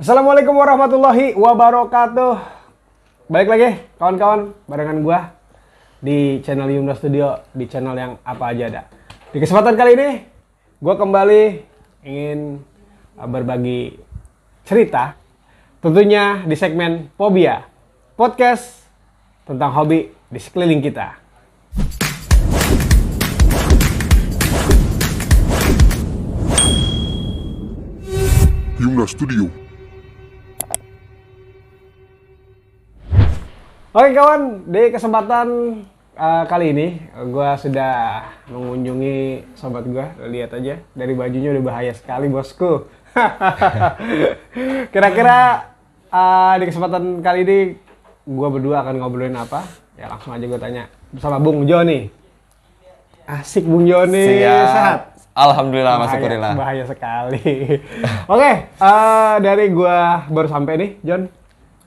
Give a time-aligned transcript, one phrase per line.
[0.00, 2.40] Assalamualaikum warahmatullahi wabarakatuh.
[3.28, 3.68] Balik lagi
[4.00, 5.36] kawan-kawan barengan gua
[6.00, 8.82] di channel Yumna Studio di channel yang apa aja ada.
[9.28, 10.08] Di kesempatan kali ini
[10.80, 11.42] gua kembali
[12.08, 12.64] ingin
[13.20, 14.00] uh, berbagi
[14.64, 15.12] cerita
[15.84, 17.60] tentunya di segmen Fobia
[18.16, 18.88] podcast
[19.44, 21.20] tentang hobi di sekeliling kita.
[28.80, 29.61] Yumna Studio.
[33.92, 35.48] Oke kawan, di kesempatan
[36.16, 36.86] uh, kali ini
[37.28, 40.16] gua sudah mengunjungi sobat gua.
[40.32, 42.88] Lihat aja dari bajunya udah bahaya sekali bosku.
[44.96, 45.68] Kira-kira
[46.08, 47.58] uh, di kesempatan kali ini
[48.24, 49.60] gua berdua akan ngobrolin apa?
[50.00, 52.08] Ya langsung aja gua tanya bersama Bung Joni.
[53.28, 54.68] Asik Bung Joni, Siap.
[54.72, 55.00] sehat.
[55.36, 56.52] Alhamdulillah, Bahaya- syukurillah.
[56.56, 57.44] Bahaya sekali.
[58.32, 61.28] Oke, eh, dari gua baru sampai nih, John.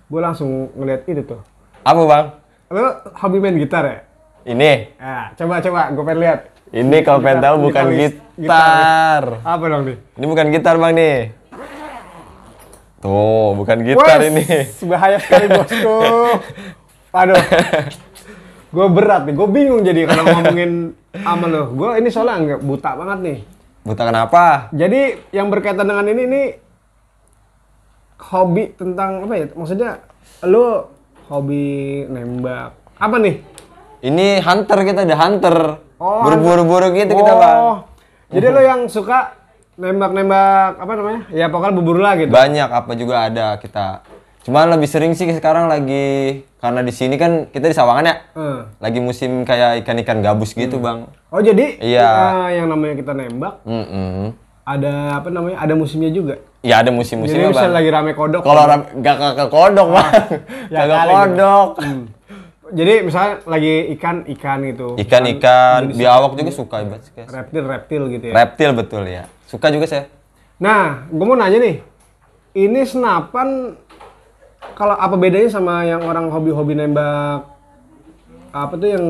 [0.06, 1.42] Gua langsung ngeliat itu tuh.
[1.86, 2.26] Apa bang?
[2.68, 2.82] Lu
[3.14, 3.98] hobi main gitar ya?
[4.44, 6.40] Ini, Nah, coba coba gue pengen lihat.
[6.72, 8.14] ini kalau pengen tahu bukan Gitaris.
[8.36, 9.24] gitar.
[9.40, 9.98] Apa dong nih?
[10.14, 11.18] Ini bukan gitar bang nih.
[13.00, 14.44] Tuh, bukan gitar Wes, ini.
[14.84, 15.98] Bahaya sekali bosku.
[17.14, 17.38] Waduh.
[18.68, 20.72] gue berat nih, gue bingung jadi kalau ngomongin
[21.16, 21.70] sama lo.
[21.72, 23.38] Gue ini soalnya nggak buta banget nih.
[23.82, 24.44] Buta kenapa?
[24.74, 26.48] Jadi yang berkaitan dengan ini nih
[28.20, 29.46] hobi tentang apa ya?
[29.54, 29.92] Maksudnya
[30.44, 30.95] lo
[31.28, 31.66] hobi
[32.06, 33.36] nembak apa nih?
[34.06, 35.56] Ini hunter kita, ada hunter.
[35.98, 37.58] Oh, Buru-buru-buru gitu kita bang.
[37.58, 37.78] Oh,
[38.30, 39.34] Jadi lo yang suka
[39.76, 41.22] nembak-nembak apa namanya?
[41.32, 42.30] Ya pokoknya berburu lah gitu.
[42.30, 44.04] Banyak apa juga ada kita.
[44.46, 48.16] Cuman lebih sering sih sekarang lagi karena di sini kan kita di Sawangan ya.
[48.38, 48.60] Eh.
[48.78, 51.10] Lagi musim kayak ikan-ikan gabus gitu bang.
[51.34, 52.08] Oh jadi Iya.
[52.54, 54.38] yang namanya kita nembak Mm-mm.
[54.62, 55.58] ada apa namanya?
[55.58, 56.38] Ada musimnya juga.
[56.66, 58.42] Ya ada Jadi musim-musimnya bisa lagi rame kodok.
[58.42, 60.12] Kalau ram- gak ke kodok bang,
[60.74, 61.70] ya gak kali kodok.
[61.78, 62.04] Hmm.
[62.74, 64.88] Jadi misalnya lagi ikan ikan gitu.
[64.98, 67.30] Ikan-ikan, biawak juga suka ibat guys.
[67.30, 68.34] Reptil reptil gitu ya.
[68.34, 69.30] Reptil betul ya.
[69.46, 70.10] Suka juga saya.
[70.58, 71.86] Nah, gue mau nanya nih.
[72.58, 73.78] Ini senapan
[74.74, 77.46] kalau apa bedanya sama yang orang hobi-hobi nembak
[78.50, 79.06] apa tuh yang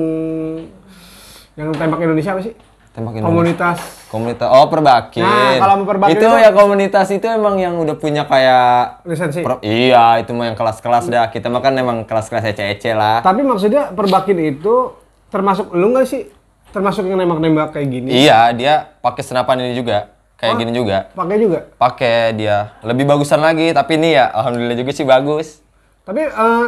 [1.56, 2.54] yang tembak Indonesia apa sih?
[2.96, 3.28] Tembak Indonesia.
[3.28, 4.48] Komunitas Komunitas.
[4.48, 5.22] Oh, perbakin.
[5.22, 9.44] Nah, kalau mau perbakin itu itu- ya komunitas itu emang yang udah punya kayak lisensi.
[9.44, 11.28] per- iya, itu mah yang kelas-kelas dah.
[11.28, 13.20] Kita mah kan emang kelas-kelas ece-ece lah.
[13.20, 14.96] Tapi maksudnya perbakin itu
[15.28, 16.32] termasuk lu nggak sih?
[16.72, 18.10] Termasuk yang nembak-nembak kayak gini?
[18.24, 20.16] Iya, dia pakai senapan ini juga.
[20.36, 20.60] Kayak Oh.
[20.60, 20.98] gini juga.
[21.12, 21.60] Pakai juga.
[21.76, 22.58] Pakai dia.
[22.80, 25.60] Lebih bagusan lagi, tapi ini ya alhamdulillah juga sih bagus.
[26.04, 26.68] Tapi eh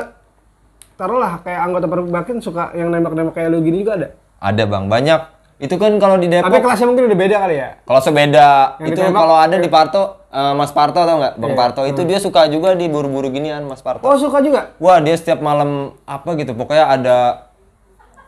[0.95, 4.09] taruhlah kayak anggota perbakin suka yang nembak-nembak kayak lu gini juga ada.
[4.37, 4.87] Ada, Bang.
[4.87, 5.36] Banyak.
[5.57, 7.69] Itu kan kalau di Depok Tapi kelasnya mungkin udah beda kali ya.
[7.81, 11.57] Kalau sebeda Yang itu kalau ada di Parto, eh, Mas Parto tau nggak, Bang Iya.
[11.57, 14.01] Parto itu dia suka juga di buru-buru ginian, Mas Parto.
[14.01, 14.77] Oh suka juga.
[14.77, 17.17] Wah dia setiap malam apa gitu, pokoknya ada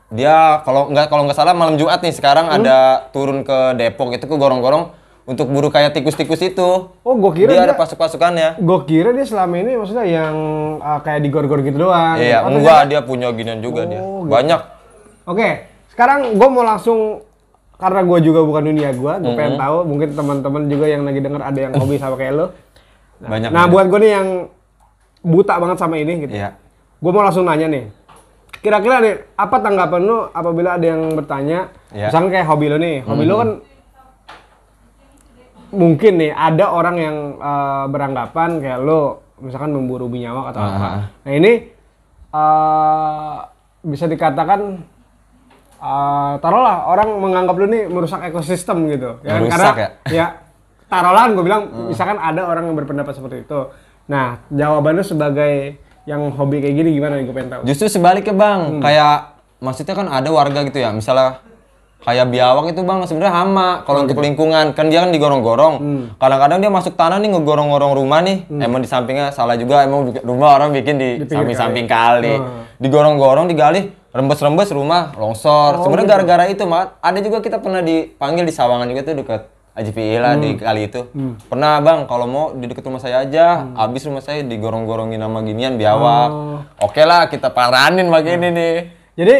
[0.09, 2.57] dia kalau nggak kalau nggak salah malam Jumat nih sekarang Hmm.
[2.59, 2.77] ada
[3.13, 4.89] turun ke Depok itu ke gorong-gorong
[5.23, 6.89] untuk buru kayak tikus-tikus itu.
[6.97, 8.57] Oh gue kira dia dia, ada pasukan-pasukannya.
[8.57, 10.33] gue kira dia selama ini maksudnya yang
[10.81, 12.17] eh, kayak digor-gor gitu doang.
[12.17, 14.01] Iya, Oh, enggak dia punya ginian juga dia.
[14.01, 14.33] Oh, gitu.
[14.33, 14.61] Banyak.
[15.29, 15.68] Oke,
[15.99, 17.27] sekarang gue mau langsung
[17.75, 21.43] karena gue juga bukan dunia gue, gue pengen tahu mungkin teman-teman juga yang lagi denger
[21.43, 22.45] ada yang hobi sama kayak lo.
[23.19, 23.51] Banyak.
[23.51, 23.71] Nah banyak.
[23.75, 24.27] buat gue nih yang
[25.19, 26.31] buta banget sama ini gitu.
[26.31, 26.55] Iya.
[27.03, 27.91] Gue mau langsung nanya nih.
[28.59, 32.07] Kira-kira nih apa tanggapan lo apabila ada yang bertanya, Iya.
[32.11, 33.49] misalnya kayak hobi lo nih, hobi lo kan
[35.69, 39.01] mungkin nih ada orang yang eh, beranggapan kayak lo
[39.39, 40.75] misalkan memburu binyawak atau Ah, apa.
[40.77, 41.03] ah, ah.
[41.27, 41.51] Nah ini
[42.31, 43.35] eh,
[43.83, 44.79] bisa dikatakan
[45.79, 49.17] eh, taruhlah orang menganggap lo nih merusak ekosistem gitu.
[49.23, 49.39] Ya, kan?
[49.39, 49.89] Merusak Karena ya?
[50.11, 50.25] ya
[50.85, 53.59] taruhlah gue bilang misalkan ada orang yang berpendapat seperti itu.
[54.07, 57.61] Nah jawabannya sebagai yang hobi kayak gini gimana nih gue pengen tahu.
[57.63, 58.81] Justru sebaliknya bang, Hmm.
[58.81, 59.17] kayak
[59.61, 61.43] maksudnya kan ada warga gitu ya, misalnya
[61.99, 65.75] kayak biawak itu bang sebenarnya hama kalau untuk lingkungan kan dia kan digorong-gorong.
[65.77, 66.03] Hmm.
[66.17, 70.57] Kadang-kadang dia masuk tanah nih ngegorong-gorong rumah nih, emang di sampingnya salah juga emang rumah
[70.57, 72.65] orang bikin di, samping-samping kali, Hmm.
[72.81, 75.79] digorong-gorong digali rembes-rembes rumah longsor.
[75.79, 76.13] sebenarnya gitu.
[76.15, 79.41] gara-gara itu mat, ada juga kita pernah dipanggil di Sawangan juga tuh dekat
[79.71, 80.59] AJPI lah di Hmm.
[80.59, 81.01] kali itu.
[81.45, 85.75] Pernah bang, kalau mau di dekat rumah saya aja, habis rumah saya digorong-gorongin sama ginian
[85.75, 86.29] biawak.
[86.29, 86.59] Oh.
[86.81, 88.75] Oke lah, kita paranin begini nih.
[89.15, 89.35] Jadi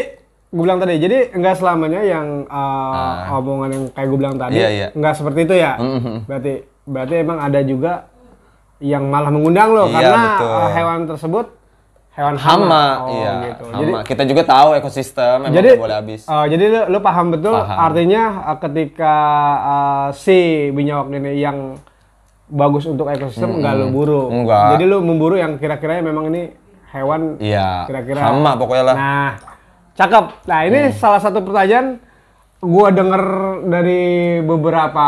[0.48, 4.60] gue bilang tadi, jadi enggak selamanya yang uh, omongan yang kayak gue bilang tadi, Ah.
[4.60, 4.88] Iya, iya.
[4.92, 5.72] enggak seperti itu ya.
[5.76, 6.14] Mhm.
[6.24, 6.52] Berarti
[6.82, 7.92] berarti emang ada juga
[8.78, 10.48] yang malah mengundang lo Iya, karena betul.
[10.48, 11.46] uh, hewan tersebut
[12.12, 12.50] hewan hama.
[12.58, 13.32] Hama, Oh, iya.
[13.46, 13.64] gitu.
[13.66, 13.78] Hama.
[13.78, 16.20] Jadi kita juga tahu ekosistem emang jadi boleh habis.
[16.24, 17.78] uh, jadi lo, lo paham betul Paham.
[17.80, 19.14] artinya uh, ketika
[19.62, 20.38] uh, si
[20.70, 21.58] binyawak ini yang
[22.46, 24.22] bagus untuk ekosistem nggak lu buru.
[24.28, 24.74] Enggak.
[24.74, 26.50] Jadi lu memburu yang kira-kira memang ini
[26.90, 27.86] hewan Iya.
[27.86, 28.96] kira-kira Hama pokoknya lah.
[28.96, 29.30] Nah,
[29.94, 30.24] cakep.
[30.44, 32.02] Nah, ini salah satu pertanyaan
[32.58, 33.22] gua denger
[33.64, 34.02] dari
[34.42, 35.06] beberapa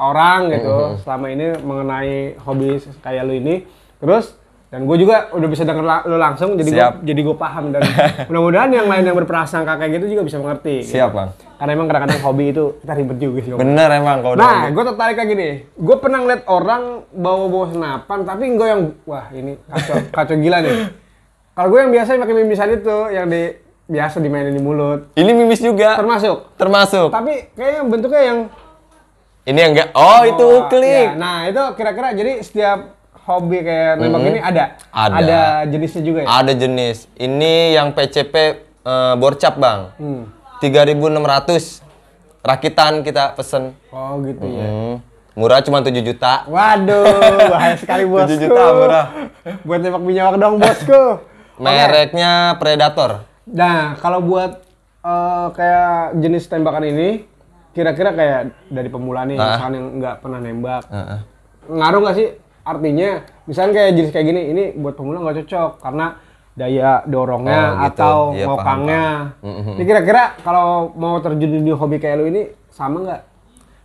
[0.00, 2.68] orang gitu selama ini mengenai hobi
[3.02, 3.66] kayak lu ini.
[3.98, 4.38] Terus
[4.70, 6.94] dan gue juga udah bisa denger la- lu langsung jadi gua, Siap.
[7.02, 7.82] jadi gue paham dan
[8.30, 10.80] mudah-mudahan yang lain yang berprasangka kayak gitu juga bisa mengerti.
[10.80, 10.94] gitu.
[10.94, 11.34] Siap, Bang.
[11.58, 13.50] Karena emang kadang-kadang hobi itu kita ribet juga sih.
[13.52, 15.48] Bener emang kalau Nah, udah gue tertarik kayak gini.
[15.74, 20.76] Gue pernah ngeliat orang bawa-bawa senapan, tapi gue yang wah ini kacau, kacau gila nih.
[21.50, 23.42] Kalau gue yang biasa pakai mimisan itu, yang di
[23.84, 25.98] biasa dimainin di mulut, Ini mimis juga.
[25.98, 26.54] termasuk.
[26.54, 27.10] Termasuk.
[27.10, 28.38] Tapi kayaknya bentuknya yang
[29.42, 29.88] Ini yang enggak.
[29.92, 31.10] Oh, itu oh, klik.
[31.10, 31.18] ya.
[31.18, 32.99] Nah itu kira-kira jadi setiap
[33.30, 35.40] hobi kayak nembak ini ada, Ada.
[35.66, 36.28] jenisnya juga ya.
[36.36, 37.06] Ada jenis.
[37.14, 38.34] Ini yang PCP
[38.80, 39.94] eh, borcap, Bang.
[39.96, 40.26] Hmm.
[40.60, 41.80] 3.600
[42.40, 43.72] rakitan kita pesen.
[43.88, 44.66] Oh gitu ya.
[44.66, 44.94] Hmm.
[45.32, 46.44] Murah cuma 7 juta.
[46.44, 47.04] Waduh,
[47.54, 48.34] bahaya sekali bosku.
[48.34, 49.06] 7 juta murah.
[49.62, 51.02] Buat nembak minyak dong bosku.
[51.62, 53.24] Mereknya Predator.
[53.46, 54.60] Nah, kalau buat
[55.00, 57.24] eh, kayak jenis tembakan ini,
[57.70, 59.56] kira-kira kayak dari pemula nih, Ah.
[59.56, 61.20] misalkan yang nggak pernah nembak, Heeh.
[61.70, 62.28] ngaruh nggak sih?
[62.62, 63.10] Artinya,
[63.44, 66.06] misalnya kayak jenis kayak gini, ini buat pemula nggak cocok karena
[66.52, 67.86] daya dorongnya Oh, gitu.
[67.88, 69.04] atau paham, ngokangnya.
[69.34, 69.54] paham.
[69.56, 69.72] Mhm.
[69.72, 73.20] Ini kira-kira kalau mau terjun di hobi kayak lu ini sama nggak?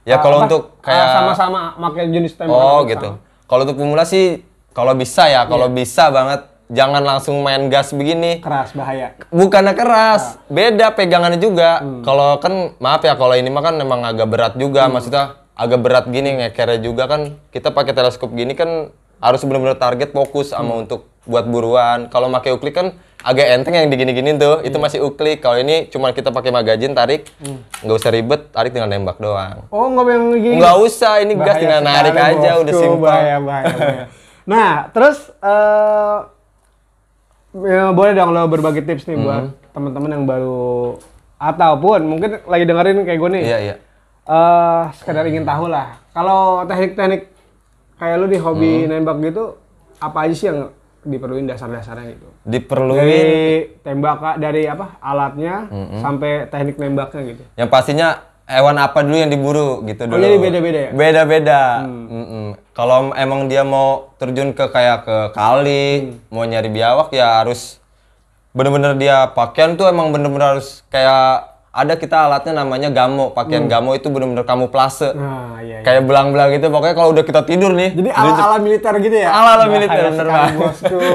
[0.04, 3.10] Ya kalau untuk kayak sama-sama pakai jenis tembakan Oh gitu.
[3.46, 5.74] Kalau untuk pemula sih kalau bisa ya, kalau Iya.
[5.74, 8.38] bisa banget jangan langsung main gas begini.
[8.38, 9.14] Keras bahaya.
[9.30, 10.46] Bukannya keras, Ah.
[10.48, 11.80] beda pegangannya juga.
[11.80, 12.02] Hmm.
[12.02, 16.06] Kalau kan maaf ya kalau ini mah kan memang agak berat juga, maksudnya agak berat
[16.06, 20.84] gini ngekernya juga kan kita pakai teleskop gini kan harus benar-benar target fokus sama Hmm.
[20.84, 22.06] untuk buat buruan.
[22.08, 22.88] Kalau pakai uklik kan
[23.20, 24.70] agak enteng yang digini-giniin tuh, Iya.
[24.70, 25.40] itu masih uklik.
[25.40, 27.64] Kalau ini cuma kita pakai magazin tarik, Hmm.
[27.82, 29.66] nggak usah ribet, tarik tinggal nembak doang.
[29.68, 30.56] Oh, nggak yang gini.
[30.60, 32.84] Nggak usah, ini gas Bahaya tinggal narik sekali, aja, udah bosku.
[32.84, 33.02] simpel.
[33.02, 34.06] Bahaya, bahaya, bahaya.
[34.46, 36.18] nah, terus eh
[37.66, 39.74] ya, boleh dong lo berbagi tips nih buat Mm-hmm.
[39.74, 41.00] teman-teman yang baru
[41.38, 43.44] ataupun mungkin lagi dengerin kayak gue nih.
[43.44, 43.76] Iya, iya.
[44.26, 46.02] Eh, sekedar ingin tahu lah.
[46.10, 47.30] Kalau teknik-teknik
[48.02, 48.90] kayak lu di hobi Mm-hmm.
[48.90, 49.44] nembak gitu,
[50.02, 50.74] apa aja sih yang
[51.06, 52.28] diperluin dasar-dasarnya gitu?
[52.42, 53.30] Diperluin Dari
[53.86, 54.98] tembak dari apa?
[54.98, 56.00] Alatnya Mm-hmm.
[56.02, 57.44] sampai teknik nembaknya gitu.
[57.54, 58.08] Yang pastinya
[58.50, 60.18] hewan apa dulu yang diburu gitu dulu.
[60.18, 60.92] Oh, jadi beda-beda ya?
[60.94, 61.62] Beda-beda.
[61.86, 62.46] Mm-mm.
[62.74, 65.86] Kalau emang dia mau terjun ke kayak ke kali,
[66.30, 67.78] mau nyari biawak ya harus
[68.58, 73.36] bener-bener dia pakaian tuh emang bener-bener harus kayak ada kita alatnya namanya gamo.
[73.36, 75.12] Pakaian gamo itu bener-bener kamuflase.
[75.12, 75.84] Nah, iya, iya.
[75.84, 76.72] Kayak belang-belang gitu.
[76.72, 79.28] Pokoknya kalau udah kita tidur nih, Jadi ala-ala militer gitu ya?
[79.28, 80.56] Ala-ala Bahaya militer, bener banget.
[80.56, 81.00] bosku.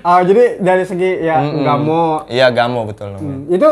[0.00, 3.50] Ah, jadi dari segi ya nggak mau iya gamo betul namanya.
[3.50, 3.70] itu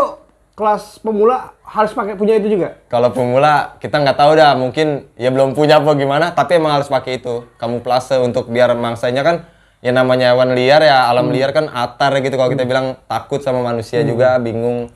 [0.53, 2.77] kelas pemula harus pakai punya itu juga.
[2.89, 6.89] Kalau pemula kita nggak tahu dah, mungkin ya belum punya apa gimana, tapi emang harus
[6.89, 9.37] pakai itu kamuflase untuk biar mangsanya kan
[9.79, 13.61] ya namanya hewan liar ya alam liar kan atar gitu kalau kita bilang takut sama
[13.63, 14.89] manusia juga bingung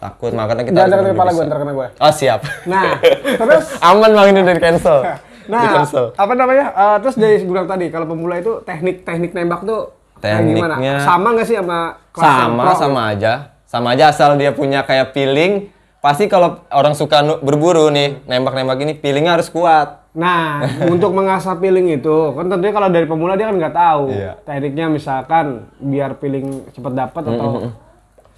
[0.00, 1.88] takut makanya kita Jangan dekat kepala gue, bener-bener ntar kena gue.
[1.94, 2.40] Oh siap.
[2.64, 2.82] Nah,
[3.40, 4.98] terus Aman bang ini dari cancel.
[5.40, 6.04] Di nah cancel.
[6.14, 6.66] apa namanya?
[6.70, 10.76] Eh, terus dari bilang tadi kalau pemula itu teknik-teknik nembak tuh gimana?
[10.76, 11.78] Tekniknya Sama nggak sih sama
[12.10, 12.74] kelas sama pro?
[12.76, 13.32] sama aja
[13.64, 18.92] sama aja asal dia punya kayak feeling pasti kalau orang suka berburu nih nembak-nembak ini
[18.94, 20.58] feelingnya harus kuat Nah,
[20.92, 24.32] untuk mengasah feeling itu, kan tentunya kalau dari pemula dia kan nggak tahu Iya.
[24.42, 25.46] tekniknya misalkan
[25.78, 27.70] biar feeling cepet dapat atau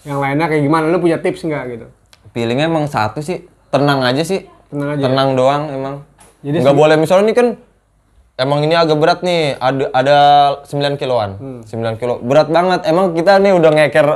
[0.03, 0.85] yang lainnya kayak gimana?
[0.87, 1.87] Lu punya tips nggak gitu?
[2.31, 5.05] feelingnya emang satu sih tenang aja sih Tenang aja.
[5.05, 5.95] tenang doang emang
[6.41, 7.49] Jadi nggak boleh misalnya ini kan
[8.35, 10.17] emang ini agak berat nih ada ada
[10.65, 11.61] 9 kiloan Hmm.
[11.63, 14.09] 9 kilo berat banget emang kita nih udah ngeker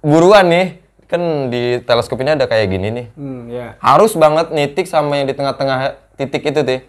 [0.00, 0.66] buruan nih
[1.04, 3.78] kan di teleskop ini ada kayak gini nih Hmm, ya.
[3.78, 5.78] harus banget nitik sama yang di tengah-tengah
[6.14, 6.80] titik itu tuh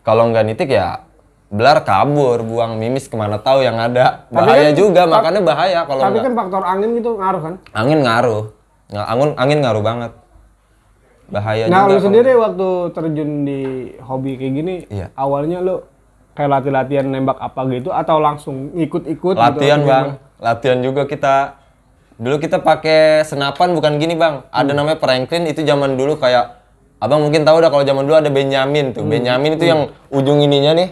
[0.00, 1.02] kalau nggak nitik ya
[1.54, 4.26] belar kabur buang mimis ke mana tahu yang ada.
[4.26, 7.54] Tapi bahaya kan- juga makanya bahaya kalau Tapi kan faktor angin gitu ngaruh kan?
[7.72, 8.44] angin ngaruh.
[8.90, 10.12] Angin angin ngaruh banget.
[11.24, 13.60] Bahaya nah, juga lu kalau- sendiri waktu terjun di
[13.98, 15.08] hobi kayak gini, Iya.
[15.14, 15.80] awalnya lu
[16.32, 19.88] kayak latih-latihan nembak apa gitu atau langsung ikut-ikut latihan gitu?
[19.88, 20.06] bang.
[20.36, 21.56] latihan juga kita.
[22.14, 24.44] Dulu kita pakai senapan bukan gini bang.
[24.48, 24.76] Ada Hmm.
[24.76, 26.60] namanya Franklin itu zaman dulu kayak
[26.96, 28.94] abang mungkin tahu dah kalau zaman dulu ada Benjamin Hmm.
[28.94, 29.80] tuh Benjamin itu yang
[30.10, 30.88] ujung ininya nih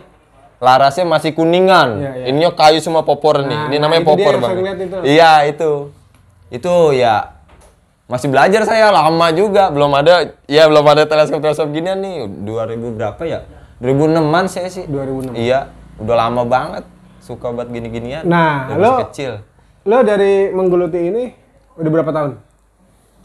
[0.62, 1.99] larasnya masih kuningan.
[1.99, 2.25] Iya, iya.
[2.31, 3.50] ininya kayu semua popor nih.
[3.50, 4.52] Nah, ini nah, namanya popor bang.
[4.78, 4.97] itu.
[5.02, 5.90] iya itu.
[6.54, 7.35] Itu ya
[8.07, 8.95] masih belajar saya.
[8.95, 9.75] Lama juga.
[9.75, 12.31] Belum ada ya belum ada teleskop teleskop ginian nih.
[12.47, 13.42] 2000 berapa ya?
[13.83, 14.87] 2006an saya sih.
[14.87, 15.35] 2006.
[15.35, 16.87] iya udah lama banget.
[17.19, 18.23] Suka buat gini-ginian.
[18.23, 19.42] Nah, lo kecil.
[19.83, 21.25] lo dari menggeluti ini
[21.75, 22.31] udah berapa tahun?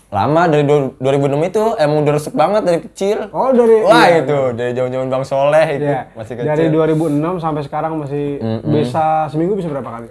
[0.08, 3.18] Lama dari du- 2006 itu emang udah resep banget dari kecil.
[3.36, 6.08] Oh dari Wah iya, itu dari zaman-zaman Bang Soleh itu iya.
[6.16, 6.48] masih kecil.
[6.48, 8.40] Dari 2006 sampai sekarang masih
[8.72, 10.08] bisa seminggu bisa berapa kali?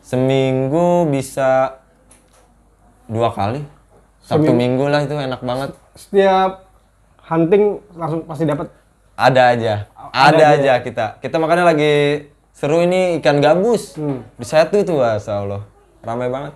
[0.00, 1.76] Seminggu bisa
[3.04, 3.60] dua kali.
[4.24, 5.70] Sabtu minggu lah itu enak banget.
[5.92, 6.66] Setiap
[7.28, 8.72] hunting langsung pasti dapat.
[9.12, 9.74] Ada aja.
[10.12, 11.06] Ada, aja kita.
[11.20, 12.26] Kita makanya lagi
[12.56, 13.94] seru ini ikan gabus.
[14.40, 15.62] Di satu tuh Masya Allah.
[16.00, 16.52] Ramai banget.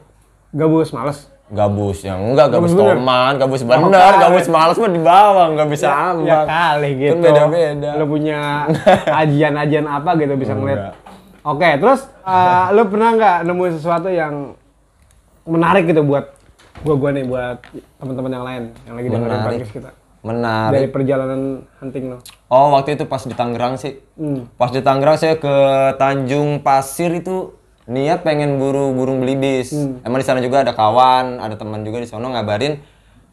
[0.57, 1.31] Gabus males.
[1.51, 2.95] Gabus yang enggak gabus, bener?
[2.95, 6.47] toman, gabus bener, gabus males mah di bawah, nggak bisa Ya ambang.
[6.47, 7.11] kali gitu.
[7.11, 7.91] Kan beda-beda.
[7.99, 8.39] Lu punya
[9.23, 10.95] ajian-ajian apa gitu bisa ngeliat.
[11.43, 14.55] Oke, terus eh, lu pernah nggak nemuin sesuatu yang
[15.43, 16.31] menarik gitu buat
[16.81, 17.59] gua gua nih buat
[17.99, 19.91] teman-teman yang lain yang lagi dengerin podcast kita
[20.21, 20.73] Menarik.
[20.77, 21.41] dari perjalanan
[21.77, 22.19] hunting lo.
[22.47, 23.99] Oh waktu itu pas di Tangerang sih.
[24.15, 24.47] Hmm.
[24.55, 25.55] Pas di Tangerang saya ke
[25.97, 27.57] Tanjung Pasir itu
[27.91, 29.75] niat pengen buru burung belibis.
[29.75, 29.99] Hmm.
[30.01, 32.79] Emang di sana juga ada kawan, ada teman juga di sana ngabarin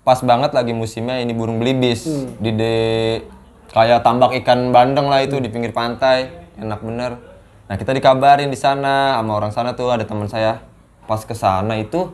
[0.01, 2.33] pas banget lagi musimnya ini burung belibis Hmm.
[2.39, 3.21] di de-
[3.67, 7.21] kayak tambak ikan bandeng lah itu di pinggir pantai enak bener.
[7.67, 10.63] Nah kita dikabarin di sana sama orang sana tuh ada teman saya
[11.03, 12.09] pas ke sana itu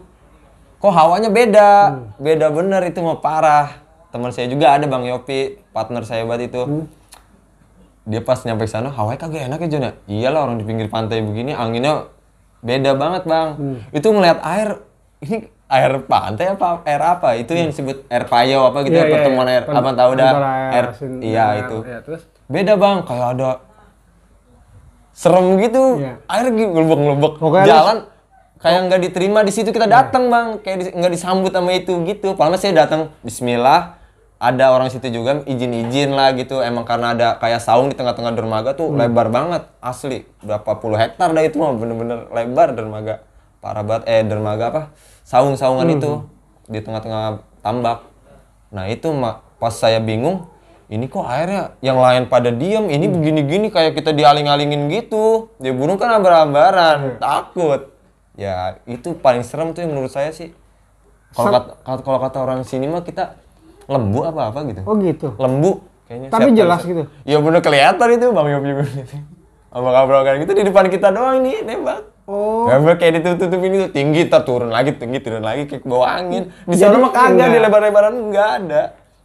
[0.77, 2.03] kok hawanya beda Hmm.
[2.19, 3.79] beda bener itu mau parah
[4.11, 6.85] teman saya juga ada bang Yopi partner saya buat itu Hmm.
[8.03, 11.23] dia pas nyampe sana hawanya kagak enak ya Jon ya iyalah orang di pinggir pantai
[11.23, 12.11] begini anginnya
[12.63, 13.47] beda banget bang.
[13.53, 13.77] Hmm.
[13.91, 14.69] itu ngeliat air
[15.19, 17.29] ini air pantai apa air apa?
[17.33, 19.53] Itu yang disebut air payo apa gitu Iya, ya, iya, pertemuan iya.
[19.53, 20.29] air Pen- apa tahu dah?
[20.29, 21.77] antara air asin iya dan- itu.
[21.83, 22.21] iya, terus?
[22.45, 22.97] beda bang.
[23.03, 23.49] Kayak ada
[25.11, 25.83] serem gitu.
[25.99, 26.13] Iya.
[26.25, 27.97] air ngelubek-ngelubek Pokoknya lu- jalan
[28.57, 29.69] kayak nggak diterima di situ.
[29.69, 30.47] Kita datang bang.
[30.59, 32.33] Kayak di- nggak disambut sama itu gitu.
[32.33, 33.99] Padahal saya datang Bismillah
[34.43, 36.59] ada orang situ juga izin-izin lah gitu.
[36.59, 40.27] Emang karena ada kayak saung di tengah-tengah dermaga tuh lebar banget asli.
[40.43, 43.23] Berapa puluh hektar dah itu mah bener-bener lebar dermaga.
[43.63, 44.03] Parah banget.
[44.11, 44.81] Eh dermaga apa?
[45.23, 46.27] Saung-saungan itu
[46.67, 48.03] di tengah-tengah tambak.
[48.75, 50.51] Nah itu mak pas saya bingung
[50.91, 52.91] ini kok airnya yang lain pada diem?
[52.91, 55.55] Ini begini-gini kayak kita dialing-alingin gitu.
[55.63, 57.95] Dia burung kan ambar-ambaran takut.
[58.35, 60.51] Ya itu paling serem tuh yang menurut saya sih.
[61.33, 63.41] Kalau kata, kalau kata orang sini mah kita
[63.87, 64.81] lembu apa apa gitu.
[64.83, 65.27] Oh gitu.
[65.35, 65.71] lembu.
[66.07, 67.03] Kayaknya Tapi Siapa- jelas gitu?
[67.23, 68.83] iya bener kelihatan itu bang Yopi gitu
[69.73, 72.13] sama kabar gitu di depan kita doang ini nembak.
[72.29, 72.69] Oh.
[72.69, 76.53] Nembak kayak ditutup-tutupin itu tinggi ntar turun lagi tinggi turun lagi kayak ke bawah angin.
[76.69, 78.81] Di sana mah kagak di lebar-lebaran enggak ada.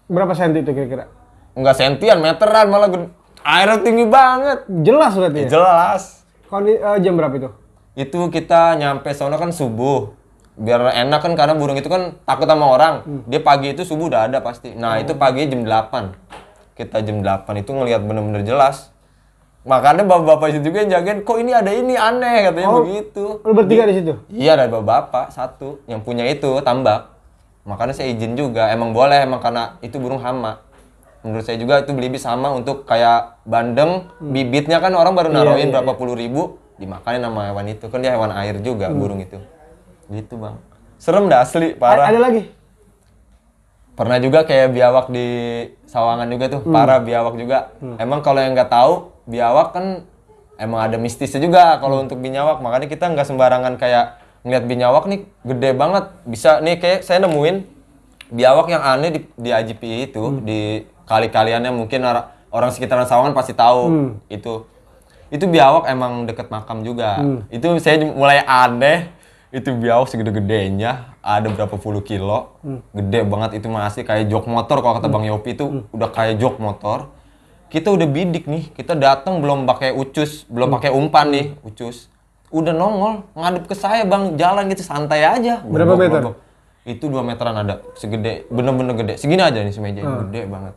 [0.08, 1.04] Berapa senti itu kira-kira?
[1.58, 2.88] enggak sentian meteran malah
[3.44, 4.64] airnya tinggi banget.
[4.86, 5.48] Jelas berarti ya?
[5.52, 6.02] jelas.
[6.48, 7.50] Kondi- eh, jam berapa itu?
[7.98, 10.14] itu kita nyampe sana kan subuh
[10.58, 12.94] biar enak kan karena burung itu kan takut sama orang.
[13.24, 14.74] Dia pagi itu subuh udah ada pasti.
[14.74, 16.12] Nah itu pagi jam 8
[16.74, 18.90] kita jam 8 itu ngelihat bener-bener jelas.
[19.62, 22.46] Makanya bapak-bapak itu juga yang jagain kok ini ada ini aneh?
[22.46, 22.80] Katanya Oh.
[22.80, 23.24] begitu.
[23.42, 24.12] Lu bertiga di situ?
[24.30, 27.14] iya ada bapak-bapak satu yang punya itu tambak.
[27.62, 30.64] Makanya saya izin juga emang boleh emang karena itu burung hama.
[31.20, 35.36] Menurut saya juga itu belibis sama untuk kayak bandeng bibitnya kan orang baru Hmm.
[35.36, 37.84] Iya, naruhin iya, berapa puluh ribu dimakanin sama hewan itu.
[37.90, 38.96] Kan dia hewan air juga Hmm.
[38.96, 39.36] burung itu
[40.10, 40.56] gitu bang
[40.96, 42.42] serem dah asli A- parah ada lagi?
[43.92, 45.26] pernah juga kayak biawak di
[45.84, 46.70] sawangan juga tuh Hmm.
[46.70, 47.58] parah biawak juga
[47.96, 48.92] emang kalau yang nggak tahu
[49.24, 50.06] biawak kan
[50.56, 52.04] emang ada mistisnya juga kalau Hmm.
[52.06, 57.02] untuk binyawak makanya kita nggak sembarangan kayak ngeliat binyawak nih gede banget bisa nih kayak
[57.02, 57.66] saya nemuin
[58.30, 60.42] biawak yang aneh di, di IGP itu Hmm.
[60.42, 60.60] di
[61.02, 64.10] kali-kaliannya mungkin orang, orang sekitaran sawangan pasti tahu Hmm.
[64.28, 64.62] itu
[65.28, 67.42] itu biawak emang deket makam juga Hmm.
[67.50, 69.10] itu saya mulai aneh
[69.50, 72.84] itu biawak segede-gedenya ada berapa puluh kilo Hmm.
[72.92, 75.82] gede banget itu masih kayak jok motor kalau kata bang Yopi itu Hmm.
[75.90, 77.08] udah kayak jok motor
[77.66, 80.52] kita udah bidik nih kita datang belum pakai ucus Hmm.
[80.52, 82.12] belum pakai umpan nih ucus
[82.48, 86.20] udah nongol ngadep ke saya bang jalan gitu santai aja Berapa Bobok, meter?
[86.22, 86.36] bobok.
[86.84, 90.24] itu dua meteran ada segede bener-bener gede segini aja nih semeja Hmm.
[90.24, 90.74] gede banget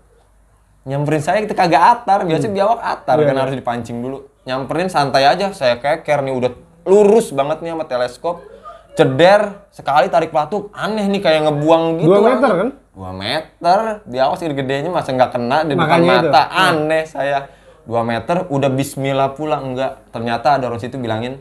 [0.82, 3.42] nyamperin saya kita kagak atar biasa biawak atar Iya, kan iya.
[3.42, 6.52] harus dipancing dulu nyamperin santai aja saya keker nih udah
[6.84, 8.42] lurus banget nih sama teleskop
[8.92, 12.60] ceder sekali tarik pelatuk aneh nih kayak ngebuang gitu Dua meter banget.
[12.60, 12.70] kan?
[12.92, 16.28] dua meter biawak segede gedenya masa nggak kena di depan Makanya itu.
[16.28, 16.42] mata.
[16.44, 16.64] Iya.
[16.68, 17.40] aneh saya.
[17.82, 20.12] Dua meter udah Bismillah pula enggak.
[20.12, 21.40] Ternyata ada orang situ bilangin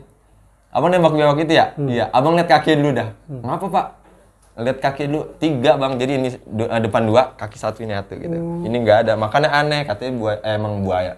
[0.69, 1.75] abang nembak biawak itu ya?
[1.75, 1.85] Hmm.
[1.85, 2.05] iya.
[2.09, 3.11] Abang lihat kaki dulu dah.
[3.27, 3.85] Ngapa pak.
[4.57, 5.21] Lihat kaki dulu.
[5.37, 5.99] Tiga bang.
[5.99, 8.31] Jadi ini eh, depan dua kaki satu ini satu gitu.
[8.31, 8.63] Hmm.
[8.63, 9.13] ini nggak ada.
[9.15, 11.13] Makanya aneh katanya buaya eh, emang buaya.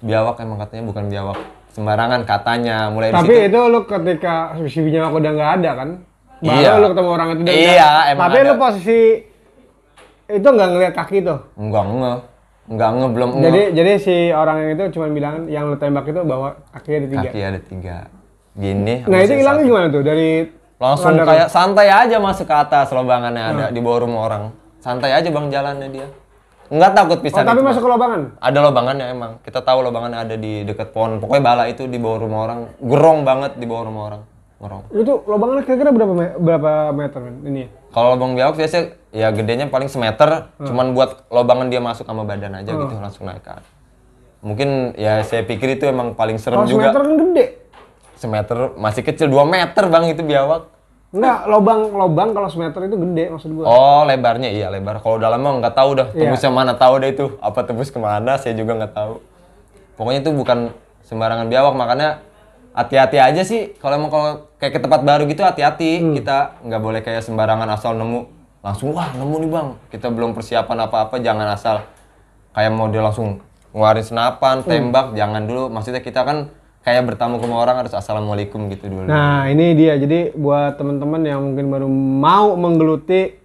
[0.00, 1.38] Biawak emang katanya bukan biawak
[1.70, 4.34] sembarangan katanya mulai Tapi dari situ itu lu ketika
[4.64, 5.88] si binyawak udah nggak ada kan?
[6.40, 6.70] Baru Iya.
[6.74, 8.46] lu ketemu orang itu dan Iya, nggak- emang Tapi ada.
[8.46, 9.00] lu posisi
[10.28, 11.34] itu nggak ngeliat kaki itu.
[11.54, 12.12] enggak nge
[12.66, 13.42] enggak nge belum nge.
[13.42, 17.08] Jadi jadi si orang yang itu cuma bilang yang lu tembak itu bahwa kakinya ada
[17.08, 17.20] tiga.
[17.24, 17.96] kaki ada tiga
[18.52, 19.62] gini Nah itu satu.
[19.62, 20.30] gimana tuh dari
[20.76, 24.42] Langsung kayak santai aja masuk ke atas lobangannya ada di bawah rumah orang.
[24.78, 26.08] Santai aja bang jalannya dia.
[26.70, 27.42] Nggak takut Oh, pisan.
[27.42, 28.20] tapi itu, masuk ke lobangan.
[28.38, 29.32] Ada lobangannya emang.
[29.40, 31.18] Kita tahu lobangannya ada di dekat pohon.
[31.18, 32.60] Pokoknya bala itu di bawah rumah orang.
[32.78, 34.22] Gerong banget di bawah rumah orang.
[34.56, 34.82] Gerong.
[34.94, 37.36] Itu lobangannya kira-kira berapa me- berapa meter men?
[37.44, 37.62] ini?
[37.90, 40.66] Kalau lubang biawak biasanya ya gedenya paling semeter, Hmm.
[40.68, 43.66] cuman buat lobangan dia masuk sama badan aja gitu langsung naik atas.
[44.40, 46.86] Mungkin ya saya pikir itu emang paling serem Kalau juga.
[46.86, 47.46] semeter kan gede.
[48.14, 50.70] Semeter masih kecil 2 meter bang itu biawak.
[51.10, 53.64] Enggak, lobang lobang kalau semeter itu gede maksud gua.
[53.66, 54.98] Oh lebarnya iya lebar.
[54.98, 56.30] Kalau dalam mah nggak tahu dah Iya.
[56.30, 59.14] tembusnya mana tahu deh itu apa tembus ke mana saya juga nggak tahu.
[59.94, 60.58] Pokoknya itu bukan
[61.02, 62.22] sembarangan biawak makanya
[62.70, 66.14] hati-hati aja sih kalau emang kalau kayak ke tempat baru gitu hati-hati Hmm.
[66.14, 68.30] kita nggak boleh kayak sembarangan asal nemu
[68.62, 71.82] langsung wah nemu nih bang kita belum persiapan apa-apa jangan asal
[72.52, 74.70] kayak mau dia langsung ngeluarin senapan Hmm.
[74.70, 76.46] tembak jangan dulu maksudnya kita kan
[76.80, 80.00] kayak bertamu ke orang harus assalamualaikum gitu dulu Nah, ini dia.
[80.00, 83.36] Jadi buat teman-teman yang mungkin baru mau menggeluti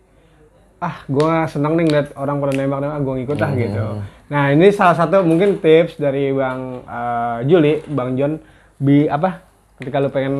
[0.79, 3.83] ah gua seneng nih ngeliat orang pada nembak-nembak, gua ngikut ah gitu.
[4.25, 8.39] Nah, ini salah satu mungkin tips dari Bang eh, Juli, Bang John
[8.79, 9.43] bi apa?
[9.79, 10.35] Ketika lu pengen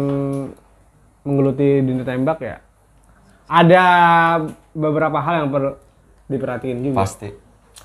[1.26, 2.56] menggeluti dunia tembak ya
[3.46, 3.86] ada
[4.74, 5.72] beberapa hal yang perlu
[6.30, 7.06] diperhatiin juga.
[7.06, 7.30] pasti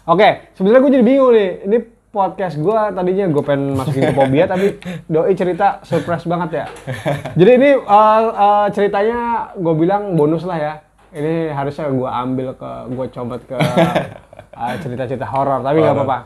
[0.08, 1.50] Oke, sebenarnya gue jadi bingung nih.
[1.66, 1.78] Ini
[2.10, 4.66] podcast gue tadinya gue pengen masukin ke Pobia, tapi
[5.06, 6.66] doi cerita surprise banget ya.
[7.38, 10.74] Jadi ini uh, uh, ceritanya gue bilang bonus lah ya.
[11.10, 16.18] Ini harusnya gue ambil ke gue coba ke uh, cerita-cerita horor, tapi nggak apa-apa.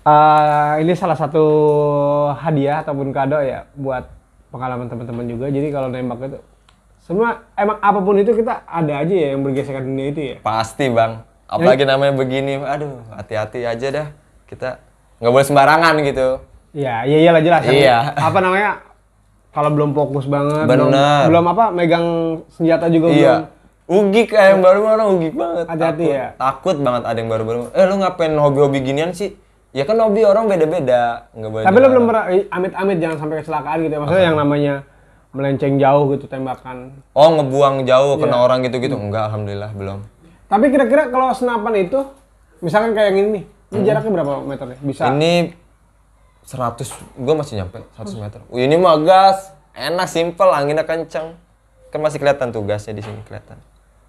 [0.00, 1.44] Uh, ini salah satu
[2.40, 4.08] hadiah ataupun kado ya buat
[4.48, 5.46] pengalaman teman-teman juga.
[5.52, 6.38] Jadi kalau nembak itu
[7.04, 10.36] semua emang apa pun itu kita ada aja ya yang bergesekan dunia itu ya.
[10.40, 11.20] Pasti bang.
[11.50, 14.08] Apalagi namanya begini, aduh hati-hati aja dah.
[14.50, 14.82] Kita
[15.22, 16.28] nggak boleh sembarangan gitu.
[16.74, 17.62] Iya, iya iyalah jelas.
[17.70, 17.96] Iya.
[18.18, 18.82] Apa namanya?
[19.50, 21.26] Kalau belum fokus banget, belum, Bener.
[21.26, 22.06] belum apa megang
[22.54, 23.18] senjata juga belum.
[23.18, 23.34] Iya.
[23.90, 25.66] Ugik kayak yang baru orang ugik banget.
[25.66, 26.14] Hati-hati Takut.
[26.14, 26.26] ya.
[26.38, 27.60] Takut banget ada yang baru-baru.
[27.74, 29.34] Eh lu ngapain hobi-hobi ginian sih?
[29.74, 31.26] Ya kan hobi orang beda-beda.
[31.34, 31.64] Nggak boleh.
[31.66, 31.90] Tapi dilarang.
[31.90, 34.00] belum pernah amit-amit jangan sampai kecelakaan gitu ya.
[34.02, 34.74] Maksudnya yang namanya
[35.34, 37.02] melenceng jauh gitu tembakan.
[37.14, 38.94] Oh ngebuang jauh kena orang gitu-gitu?
[38.94, 39.98] Enggak, alhamdulillah belum.
[40.46, 41.98] Tapi kira-kira kalau senapan itu
[42.62, 44.78] misalkan kayak yang ini nih, ini jaraknya berapa meter nih?
[44.82, 45.02] Bisa.
[45.06, 45.16] Hmm.
[45.16, 45.32] Ini
[46.42, 48.40] 100, gua masih nyampe 100 meter.
[48.48, 51.38] Wih, ini mah gas, enak, simple, anginnya kencang.
[51.88, 53.58] Kan masih kelihatan tuh gasnya di sini kelihatan.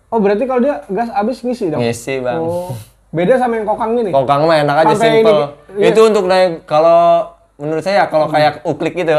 [0.07, 1.79] Oh, berarti kalau dia gas habis ngisi dong.
[1.79, 2.41] Ngisi bang.
[2.41, 2.73] Oh.
[3.09, 4.09] Beda sama yang kokang ini.
[4.09, 5.29] Kokang mah enak aja Sampai simple.
[5.29, 5.45] ini,
[5.77, 5.87] iya.
[5.87, 8.33] Itu untuk naik kalau menurut saya kalau Hmm.
[8.33, 9.11] kayak uklik gitu,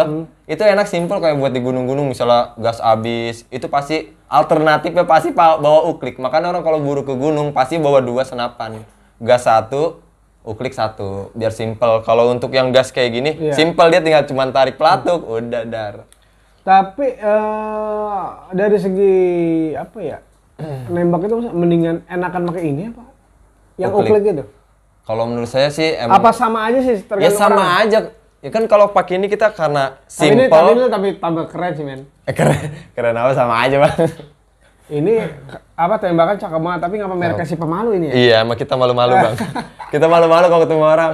[0.45, 5.57] itu enak simple kayak buat di gunung-gunung misalnya gas habis, itu pasti alternatifnya pasti pa-
[5.57, 6.19] bawa uklik.
[6.19, 8.83] Makanya orang kalau buru ke gunung pasti bawa dua senapan.
[9.17, 10.02] Gas satu,
[10.43, 12.03] uklik satu, biar simple.
[12.03, 13.55] Kalau untuk yang gas kayak gini, Iya.
[13.55, 15.95] simple dia tinggal cuma tarik pelatuk, udah dar.
[16.61, 19.15] Tapi eh, dari segi
[19.73, 20.19] apa ya?
[20.89, 23.03] nembak itu mendingan enakan pakai ini apa?
[23.77, 24.11] Yang Uklik.
[24.13, 24.45] uklik itu.
[25.03, 27.83] Kalau menurut saya sih emang Apa sama aja sih ya sama orang?
[27.83, 27.99] aja.
[28.39, 30.51] Ya kan kalau pakai ini kita karena Tapi ini, simple.
[30.53, 32.01] tapi ini tapi tambah keren sih men.
[32.23, 32.59] Eh, keren,
[32.93, 33.95] keren apa sama aja bang.
[34.89, 35.15] Ini
[35.73, 38.15] apa tembakan cakep banget tapi ngapa merek si pemalu ini ya?
[38.15, 39.35] Iya, emang kita malu-malu bang.
[39.95, 41.13] kita malu-malu kalau ketemu orang.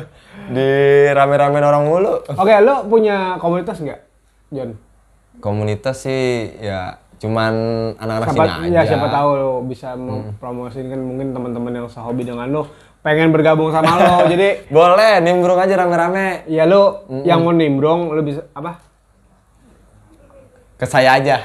[0.54, 0.68] Di
[1.16, 2.20] rame-rame orang mulu.
[2.36, 4.00] Oke, lo punya komunitas nggak,
[4.52, 4.76] John?
[5.40, 7.54] Komunitas sih ya cuman
[7.96, 8.90] anak-anak sini ya aja.
[8.92, 12.68] siapa tahu lo bisa mempromosiin kan mungkin teman-teman yang sehobi dengan lo
[13.00, 14.16] pengen bergabung sama lo.
[14.32, 16.44] Jadi Boleh, nimbrung aja rame-rame.
[16.44, 18.80] ya lo yang mau nimbrong lo bisa apa?
[20.76, 21.40] Ke saya aja.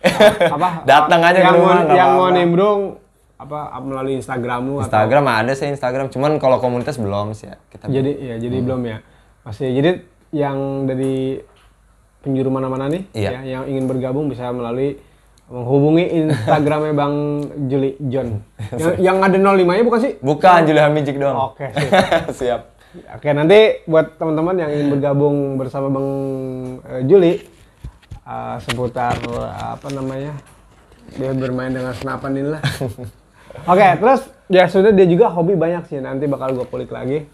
[0.56, 0.68] apa?
[0.82, 2.36] Datang aja ke yang rumah, mau, yang mau apa-apa.
[2.36, 2.80] nimbrong
[3.36, 7.56] apa melalui Instagram atau Instagram ada sih Instagram, cuman kalau komunitas belum sih ya.
[7.68, 8.66] Kita jadi ya jadi Hmm.
[8.66, 8.98] belum ya
[9.40, 11.40] pasti jadi yang dari
[12.20, 13.30] penjuru mana-mana nih Iya.
[13.32, 15.00] ya, yang ingin bergabung bisa melalui
[15.48, 17.16] menghubungi Instagramnya Bang
[17.66, 18.44] Juli John
[19.00, 21.50] yang, yang ada 05 nya bukan sih Bukan Julia Hamijik doang.
[21.50, 22.36] Oke, sip.
[22.36, 22.60] Siap.
[23.16, 26.08] Oke nanti buat teman-teman yang ingin bergabung bersama Bang
[26.84, 27.40] eh, Juli
[28.30, 29.18] eh, seputar
[29.50, 30.32] apa namanya
[31.10, 32.62] dia bermain dengan senapan inilah.
[33.72, 37.26] Oke terus ya sudah dia juga hobi banyak sih nanti bakal gue kulik lagi.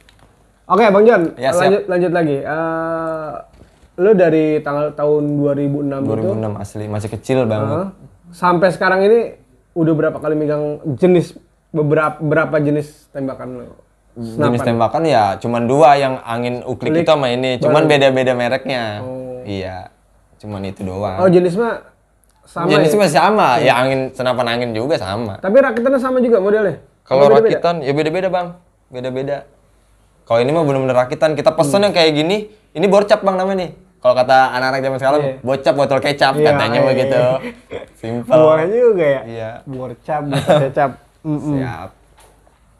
[0.66, 1.61] Oke Bang John Ya, siap.
[1.62, 2.37] lanjut lanjut lagi.
[2.40, 3.32] Eh
[3.96, 7.76] lu dari tanggal tahun 2006, itu 2006 asli, masih kecil banget.
[7.76, 7.88] eh,
[8.28, 9.40] sampai sekarang ini
[9.72, 10.64] udah berapa kali megang
[10.96, 11.32] jenis
[11.72, 13.66] beberapa berapa jenis tembakan lu?
[14.16, 17.04] Jenis tembakan ya cuman dua yang angin uklik Uklik.
[17.04, 19.00] itu sama ini, cuman beda-beda mereknya.
[19.00, 19.40] Oh.
[19.44, 19.92] Iya.
[20.37, 21.16] Cuman itu doang.
[21.18, 21.81] Oh jenis mah
[22.46, 23.11] sama Jenisnya ya?
[23.11, 25.35] sama, ya angin senapan angin juga sama.
[25.42, 26.79] Tapi rakitannya sama juga modelnya?
[27.03, 28.49] Kalau rakitan ya beda-beda bang,
[28.87, 29.42] beda-beda.
[30.22, 31.87] Kalau ini mah bener-bener rakitan, kita pesen Hmm.
[31.87, 32.37] yang kayak gini,
[32.70, 33.72] ini borcap bang namanya nih.
[33.96, 35.35] kalau kata anak-anak zaman sekarang, Iya.
[35.42, 37.18] bocap botol kecap Iya, katanya iya, begitu.
[37.18, 37.81] iya.
[37.99, 38.38] Simple.
[38.38, 39.20] Boleh juga ya.
[39.27, 39.51] Iya.
[39.66, 40.90] Borcap, botol kecap.
[41.27, 41.59] Mm-mm.
[41.59, 41.88] Siap.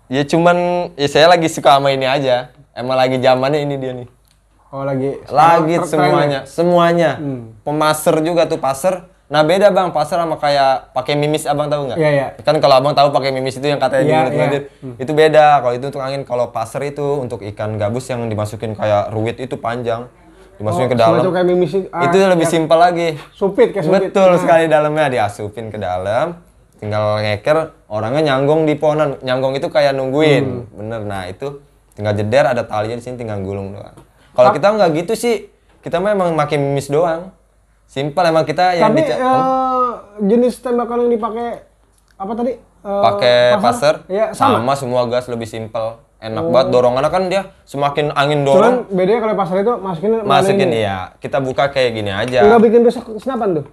[0.07, 0.57] Ya cuman
[0.95, 2.55] ya saya lagi suka sama ini aja.
[2.71, 4.07] Emang lagi zamannya ini dia nih.
[4.77, 5.17] Oh lagi.
[5.27, 7.11] Lagi semuanya, semuanya.
[7.17, 7.57] Hmm.
[7.65, 9.09] Pemaser juga tuh paser.
[9.27, 11.97] Nah beda bang, paser sama kayak pakai mimis abang tahu nggak?
[11.97, 12.27] Iya, iya.
[12.45, 14.95] Kan kalau abang tahu pakai mimis itu yang katanya Iya, diulet iya.
[15.01, 15.47] itu beda.
[15.59, 19.57] Kalau itu untuk angin, kalau paser itu untuk ikan gabus yang dimasukin kayak ruwit itu
[19.57, 20.13] panjang,
[20.61, 21.13] dimasukin Oh, ke dalam.
[21.19, 23.09] semacam kayak mimis itu, ah, itu lebih yang simpel lagi.
[23.33, 24.01] Supit kayak supit.
[24.07, 24.39] Betul Nah.
[24.39, 26.27] sekali dalamnya diasupin ke dalam,
[26.79, 27.59] tinggal ngeker,
[27.89, 29.17] orangnya nyanggong di pohonan.
[29.25, 30.77] Nyanggong itu kayak nungguin, Hmm.
[30.77, 31.01] bener.
[31.03, 31.65] Nah itu
[31.97, 34.06] tinggal jeder, ada talinya di sini tinggal gulung doang.
[34.37, 35.35] Kalau kita nggak gitu sih,
[35.81, 37.33] kita mah emang makin mimis doang.
[37.87, 39.91] Simpel emang kita yang Tapi dica- eh,
[40.23, 41.49] jenis tembakan yang dipakai
[42.15, 42.53] apa tadi?
[42.59, 44.61] Eh, pakai pasir, Iya, sama.
[44.61, 44.77] Oh.
[44.77, 45.99] semua gas lebih simpel.
[46.17, 50.71] Enak banget dorongannya kan dia semakin angin Cuman dorong, bedanya kalau pasar itu masukin masukin
[50.71, 51.13] iya.
[51.17, 52.41] Kita buka kayak gini aja.
[52.41, 53.65] Enggak bikin rusak senapan tuh.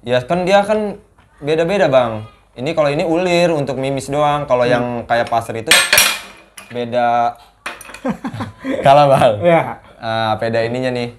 [0.00, 0.96] Ya kan dia kan
[1.38, 2.24] beda-beda bang.
[2.52, 4.44] Ini kalau ini ulir untuk mimis doang.
[4.44, 4.72] Kalau Hmm.
[4.72, 5.70] yang kayak pasir itu
[6.68, 7.36] beda.
[8.86, 9.32] Kalah bang.
[9.44, 9.60] Iya.
[10.00, 11.12] Ah, beda ininya nih.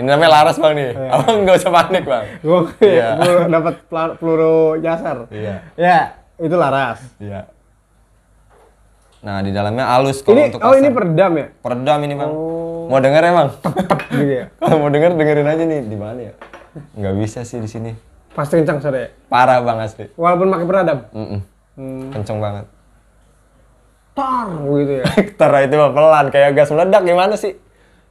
[0.00, 0.90] Ini namanya laras bang nih.
[1.10, 2.24] Abang nggak usah panik bang.
[2.40, 3.08] Gua Iya.
[3.18, 3.74] gua dapat
[4.18, 5.28] peluru nyasar.
[5.28, 5.54] Iya.
[5.76, 5.98] Ya,
[6.40, 7.00] itu laras.
[7.18, 7.46] Iya.
[9.22, 11.46] Nah di dalamnya halus kalau Ini untuk oh ini peredam ya?
[11.62, 12.30] peredam ini bang.
[12.90, 13.48] Mau denger emang?
[14.10, 14.46] gitu ya.
[14.58, 16.34] kalau mau denger dengerin aja nih di mana ya?
[16.98, 17.94] Nggak bisa sih di sini.
[18.34, 19.08] Pasti kencang sore ya.
[19.30, 20.10] Parah bang asli.
[20.18, 20.98] Walaupun pakai peredam.
[21.14, 21.40] Mm-mm.
[21.78, 22.08] Hmm.
[22.10, 22.66] Kenceng banget.
[24.12, 25.06] Tar gitu ya.
[25.34, 27.56] Ntar itu mah pelan kayak gas meledak gimana sih?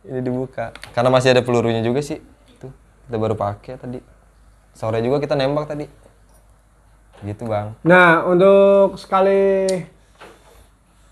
[0.02, 0.74] Ini dibuka.
[0.92, 2.18] Karena masih ada pelurunya juga sih.
[2.58, 2.74] Tuh,
[3.06, 4.02] kita baru pakai tadi.
[4.74, 5.86] Sore juga kita nembak tadi.
[7.22, 7.78] Gitu, Bang.
[7.86, 9.70] Nah, untuk sekali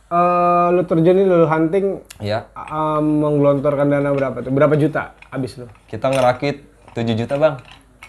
[0.10, 4.50] eh lu terjun nih, lu hunting Ya, eh, menggelontorkan dana berapa tuh?
[4.50, 5.70] Berapa juta habis lu?
[5.86, 6.66] kita ngerakit
[6.98, 7.62] 7 juta, Bang.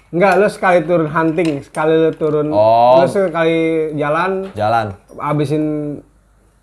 [0.08, 2.98] Enggak, lu sekali turun hunting, sekali lu turun, Oh.
[2.98, 4.96] lu sekali jalan, Jalan.
[5.20, 5.64] habisin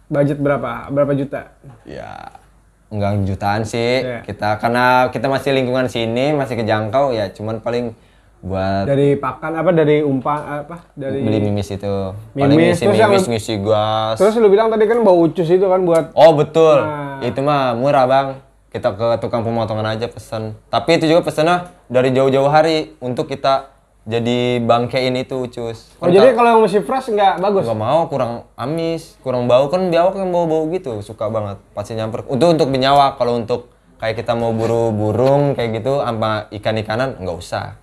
[0.08, 0.88] budget berapa?
[0.92, 1.56] Berapa juta?
[1.84, 2.40] Ya,
[2.88, 4.04] enggak jutaan sih.
[4.04, 4.24] Iya.
[4.24, 7.92] Kita karena kita masih lingkungan sini, masih kejangkau ya, cuman paling
[8.38, 9.70] buat Dari pakan apa?
[9.74, 10.76] Dari umpan apa?
[10.94, 11.94] Dari beli mimis itu.
[12.38, 14.16] Paling Mimis, ngisi terus yang mimis, ngisi gas.
[14.22, 17.20] Terus lu bilang tadi kan bau ucus itu kan buat Oh betul, Nah.
[17.26, 18.28] itu mah murah bang.
[18.68, 20.54] Kita ke tukang pemotongan aja pesen.
[20.70, 23.74] Tapi itu juga pesennya dari jauh-jauh hari untuk kita
[24.08, 25.92] jadi bangkein itu cus.
[26.00, 27.68] Oh jadi kalau yang masih fresh nggak bagus?
[27.68, 32.24] Gak mau kurang amis, kurang bau kan biawak yang bau-bau gitu suka banget pasti nyamper.
[32.32, 33.68] Untuk untuk binyawak kalau untuk
[34.00, 37.76] kayak kita mau buru burung kayak gitu sama ikan-ikanan nggak usah.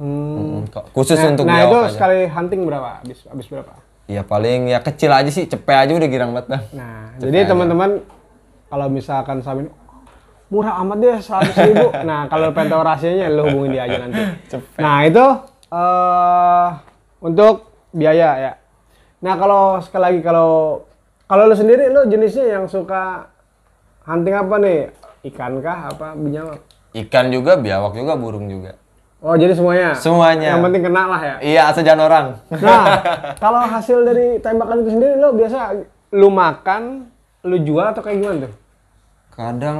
[0.00, 0.64] Hmm.
[0.64, 1.92] Mm, Khusus Nah, untuk nah itu biawak aja.
[1.92, 2.90] sekali hunting berapa?
[3.04, 3.72] Habis habis berapa?
[4.08, 6.64] Ya paling ya kecil aja sih, cepet aja udah girang banget bang.
[6.72, 7.90] Nah, Cepet jadi teman-teman
[8.72, 9.68] kalau misalkan Samin
[10.50, 11.86] murah amat deh 100 ribu.
[12.08, 14.18] nah, kalau pengen tahu rahasianya lu hubungin dia aja nanti.
[14.56, 14.80] Cepet.
[14.80, 15.24] Nah, itu
[15.70, 16.68] eh
[17.22, 18.52] untuk biaya ya.
[19.20, 20.82] Nah, kalau sekali lagi kalau
[21.30, 23.30] kalau lu sendiri lu jenisnya yang suka
[24.02, 24.80] hunting apa nih?
[25.30, 26.60] Ikan kah apa binyawak?
[26.96, 28.74] Ikan juga, biawak juga, burung juga.
[29.20, 29.92] Oh, jadi semuanya.
[29.92, 30.56] Semuanya.
[30.56, 31.34] Yang penting kena lah ya.
[31.44, 32.26] Iya, asal jangan orang.
[32.56, 32.84] Nah,
[33.44, 35.76] kalau hasil dari tembakan itu sendiri lo biasa
[36.16, 37.04] lu makan,
[37.44, 38.52] lu jual atau kayak gimana tuh?
[39.36, 39.78] Kadang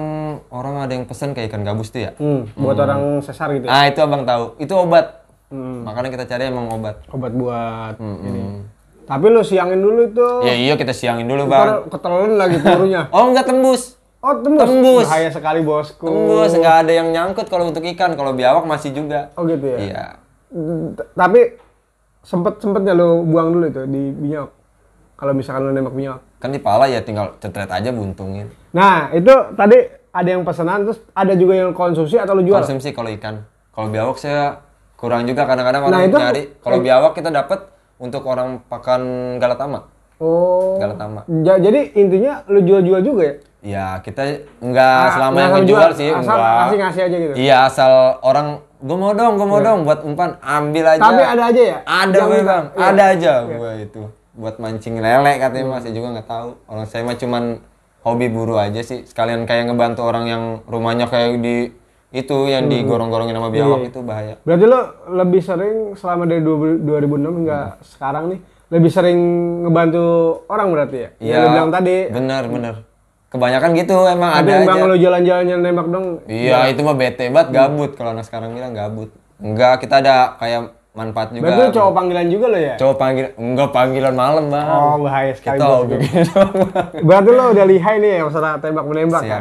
[0.52, 2.12] orang ada yang pesen kayak ikan gabus tuh ya.
[2.20, 3.72] Hmm, buat orang sesar gitu ya.
[3.72, 4.60] Ah, itu abang tahu.
[4.60, 5.19] Itu obat.
[5.50, 5.82] Hmm.
[5.82, 7.02] Makanya kita cari emang obat.
[7.10, 8.42] Obat buat Hmm, ini.
[9.04, 10.28] Tapi lu siangin dulu itu.
[10.46, 11.66] Ya iya kita siangin dulu bang.
[11.66, 13.10] Ntar ketelan lagi pelurunya.
[13.14, 13.98] Oh enggak tembus.
[14.20, 14.68] Oh, tembus.
[14.68, 15.04] Tembus.
[15.08, 16.04] Bahaya sekali, Bosku.
[16.04, 18.12] Tembus nggak ada yang nyangkut kalau untuk ikan.
[18.14, 19.32] Kalau biawak masih juga.
[19.32, 19.78] Oh, gitu ya.
[19.80, 20.04] Iya.
[21.16, 21.56] Tapi
[22.20, 24.50] sempet sempetnya lu buang dulu itu di binyok.
[25.16, 26.20] Kalau misalkan lu nembak binyok.
[26.36, 28.52] Kan di pala ya tinggal cetret aja buntungin.
[28.76, 32.60] Nah, itu tadi ada yang pesanan terus ada juga yang konsumsi atau lu jual?
[32.60, 33.40] Konsumsi kalau ikan.
[33.72, 34.60] Kalau biawak saya
[35.00, 36.42] kurang juga kadang-kadang Nah, orang itu- nyari.
[36.60, 37.60] Kalau biawak kita dapat
[37.96, 39.02] untuk orang pakan
[39.36, 39.88] galatama.
[40.16, 40.76] Oh.
[40.76, 41.24] Galatama.
[41.40, 43.34] Ja- jadi intinya lu jual-jual juga ya?
[43.60, 44.24] Ya kita
[44.58, 46.56] nggak Ah, selama yang ngejual sih asal enggak.
[46.58, 47.32] ngasih-ngasih aja gitu.
[47.34, 48.46] Iya asal orang
[48.78, 51.00] gue mau dong, gue mau dong buat umpan ambil aja.
[51.02, 51.76] Tapi ada aja ya?
[51.82, 52.80] Ada gue bang, Iya.
[52.82, 56.48] ada aja gue itu buat mancing lele katanya mas, saya juga nggak tahu.
[56.66, 57.44] Orang saya mah cuman
[58.00, 61.68] hobi buru aja sih, sekalian kayak ngebantu orang yang rumahnya kayak di
[62.10, 62.72] itu yang Hmm.
[62.72, 64.34] digorong-gorongin sama biawak itu bahaya.
[64.40, 64.80] Berarti lo
[65.12, 69.18] lebih sering selama dari 2000 2006 hingga sekarang nih lebih sering
[69.62, 70.04] ngebantu
[70.46, 71.08] orang berarti ya?
[71.16, 71.38] Yang Iya.
[71.38, 71.96] lu bilang tadi.
[72.08, 72.74] Bener bener.
[73.28, 74.86] Kebanyakan gitu emang Tapi ada emang aja.
[74.86, 76.06] lo jalan-jalannya nembak dong.
[76.26, 79.10] Iya itu mah bete banget gabut kalau anak sekarang bilang gabut.
[79.38, 81.46] Enggak kita ada kayak manfaat juga.
[81.46, 82.74] Berarti lo cowok panggilan juga lo ya?
[82.74, 84.66] Cowok panggil enggak panggilan malam bang.
[84.66, 85.56] Oh bahaya sekali.
[85.56, 85.96] kita gitu.
[87.00, 89.40] Berarti lo udah lihai nih ya masalah tembak menembak ya?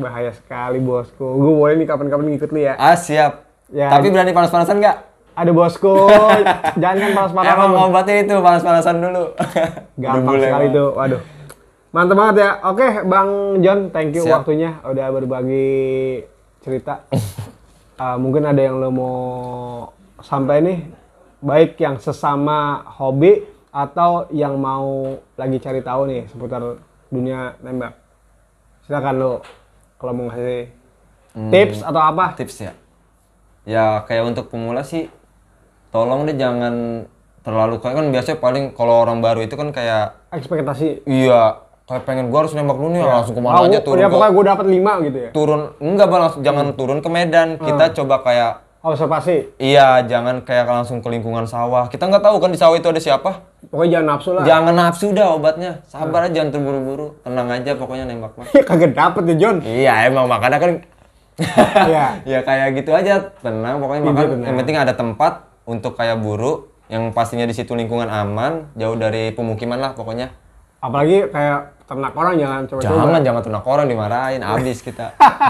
[0.00, 1.24] Bahaya sekali bosku.
[1.24, 2.74] Gue boleh nih kapan-kapan ngikut lu ya.
[2.80, 3.44] Ah siap.
[3.68, 3.92] Ya.
[3.92, 4.96] Tapi berani panas-panasan nggak?
[5.32, 6.08] Ada bosku.
[6.80, 7.56] Jangan kan panas-panasan.
[7.56, 9.24] Emang obatnya itu panas-panasan dulu.
[10.02, 10.88] Gampang sekali tuh.
[10.96, 11.20] Waduh.
[11.92, 12.50] Mantap banget ya.
[12.72, 14.44] Oke, Bang John, thank you Siap.
[14.48, 15.68] waktunya udah berbagi
[16.64, 17.04] cerita.
[18.00, 19.16] Uh, mungkin ada yang lo mau
[20.24, 20.78] sampai nih,
[21.44, 26.80] baik yang sesama hobi atau yang mau lagi cari tahu nih seputar
[27.12, 27.92] dunia nembak.
[28.88, 29.32] Silakan lo
[30.02, 30.66] kalau mau ngasih
[31.48, 32.34] tips atau apa.
[32.34, 32.72] tips ya
[33.62, 35.06] ya kayak untuk pemula sih
[35.88, 37.06] tolong deh jangan
[37.40, 41.06] terlalu kayak kan biasanya paling kalau orang baru itu kan kayak Ekspektasi.
[41.06, 44.08] iya kayak pengen gua harus nembak dulu nih langsung ke mana aja gua- turun ya
[44.08, 45.30] pokoknya gue dapat 5 gitu ya.
[45.30, 48.52] turun enggak bang langsung jangan turun ke medan kita coba kayak
[48.82, 49.46] Observasi.
[49.56, 51.86] iya jangan kayak langsung ke lingkungan sawah.
[51.86, 53.46] Kita nggak tahu kan di sawah itu ada siapa.
[53.64, 54.42] Pokoknya jangan nafsu lah.
[54.42, 55.72] jangan nafsu dah obatnya.
[55.86, 57.14] Sabar aja jangan terburu-buru.
[57.22, 59.56] Tenang aja pokoknya nembak mah Kagak dapet ya John.
[59.62, 60.70] iya emang makanya kan
[61.84, 62.06] Iya.
[62.32, 63.22] ya kayak gitu aja.
[63.38, 64.26] Tenang pokoknya Iya, makan.
[64.28, 64.46] tenang.
[64.46, 66.66] yang penting ada tempat untuk kayak buru.
[66.90, 68.66] Yang pastinya di situ lingkungan aman.
[68.74, 70.34] Jauh dari pemukiman lah pokoknya.
[70.78, 72.88] Apalagi kayak ternak orang jangan coba-coba.
[72.88, 75.06] jangan jangan ternak orang dimarahin habis kita.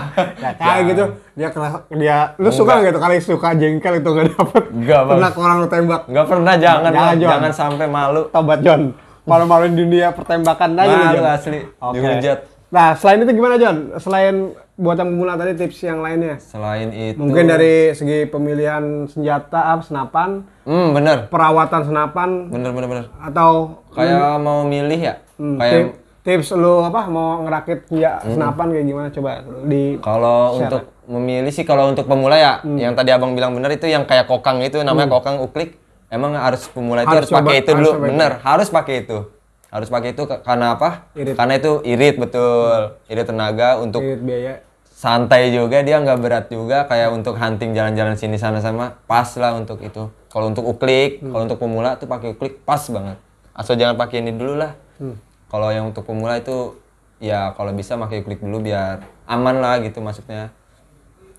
[0.58, 4.64] Kayak gitu dia kelas dia lu suka nggak tuh kali suka jengkel itu nggak dapet?
[4.74, 6.02] Enggak, ternak orang lu tembak.
[6.10, 7.14] Nggak pernah jangan Jangan.
[7.14, 7.30] Jon.
[7.30, 8.22] jangan sampai malu.
[8.28, 8.82] Tobat John.
[9.22, 11.30] Malu-maluin dunia pertembakan aja lu, malu John.
[11.30, 11.94] asli Oke.
[11.94, 12.38] dihujat.
[12.72, 13.76] Nah selain itu gimana John?
[14.02, 14.34] Selain
[14.72, 16.42] buat yang pemula tadi tips yang lainnya?
[16.42, 20.42] Selain itu mungkin dari segi pemilihan senjata apa senapan?
[20.66, 21.30] Hmm bener.
[21.30, 22.50] Perawatan senapan?
[22.50, 23.06] Bener bener bener.
[23.22, 25.14] Atau kayak mau milih ya?
[25.38, 29.30] Hmm, kayak tips lu apa mau ngerakit senja- senapan kayak gimana coba
[29.64, 32.78] di Kalau untuk memilih sih kalau untuk pemula ya, Hmm.
[32.78, 35.78] yang tadi abang bilang benar itu yang kayak kokang itu namanya kokang uklik.
[36.06, 38.08] Emang harus pemula itu Harus harus, pakai itu harus dulu, coba itu.
[38.08, 39.18] bener harus pakai itu.
[39.66, 41.08] Harus pakai itu karena apa?
[41.12, 41.34] Irit.
[41.34, 44.54] Karena itu irit betul, irit tenaga untuk irit biaya
[44.92, 49.52] santai juga dia nggak berat juga kayak untuk hunting jalan-jalan sini sana sama pas lah
[49.52, 50.06] untuk itu.
[50.28, 51.32] Kalau untuk uklik, Hmm.
[51.32, 53.18] kalau untuk pemula tuh pakai uklik pas banget.
[53.50, 54.76] Asal jangan pakai ini dulu lah.
[54.96, 55.16] Hmm.
[55.52, 56.80] Kalau yang untuk pemula itu
[57.20, 60.48] ya kalau bisa pakai uklik dulu biar aman lah gitu maksudnya.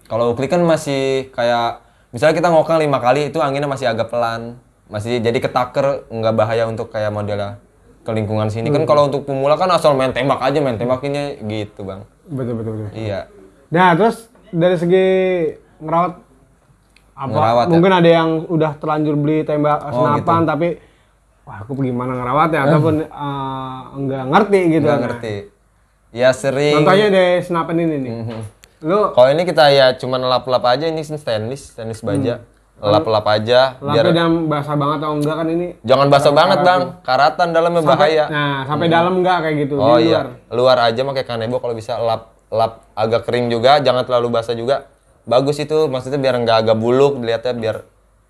[0.05, 4.61] Kalau uklik kan masih kayak misalnya kita ngokang lima kali itu anginnya masih agak pelan,
[4.85, 7.57] masih jadi ketaker nggak bahaya untuk kayak modelnya
[8.03, 8.77] ke lingkungan sini Hmm.
[8.77, 12.71] kan kalau untuk pemula kan asal main tembak aja main tembakinnya gitu bang betul betul
[12.75, 13.31] betul iya
[13.71, 15.07] Nah, terus dari segi
[15.79, 16.13] ngerawat
[17.15, 17.31] apa?
[17.31, 17.71] Ngerawat ya?
[17.71, 20.67] mungkin ada yang udah terlanjur beli tembak Oh, senapan tapi
[21.43, 24.85] wah aku gimana ngerawatnya ataupun eh, enggak ngerti gitu.
[24.87, 25.35] nggak Nah, ngerti.
[26.13, 26.83] Ya sering.
[26.83, 28.13] Contohnya dari senapan ini nih.
[28.23, 28.39] Mhm.
[28.83, 32.43] Lu kalau ini kita ya cuma lap-lap aja ini stainless stainless baja.
[32.83, 35.67] Lap-lap aja biar dan basah banget atau enggak kan ini?
[35.87, 36.81] jangan basah banget bang.
[36.99, 38.25] karatan dalamnya bahaya.
[38.27, 39.79] Nah, sampai dalam enggak kayak gitu.
[39.79, 40.35] oh iya.
[40.51, 40.91] luar.
[40.91, 41.95] Aja pakai kanebo kalau bisa.
[41.95, 44.91] Lap lap agak kering juga jangan terlalu basah juga.
[45.23, 47.77] Bagus itu maksudnya biar nggak agak buluk dilihatnya biar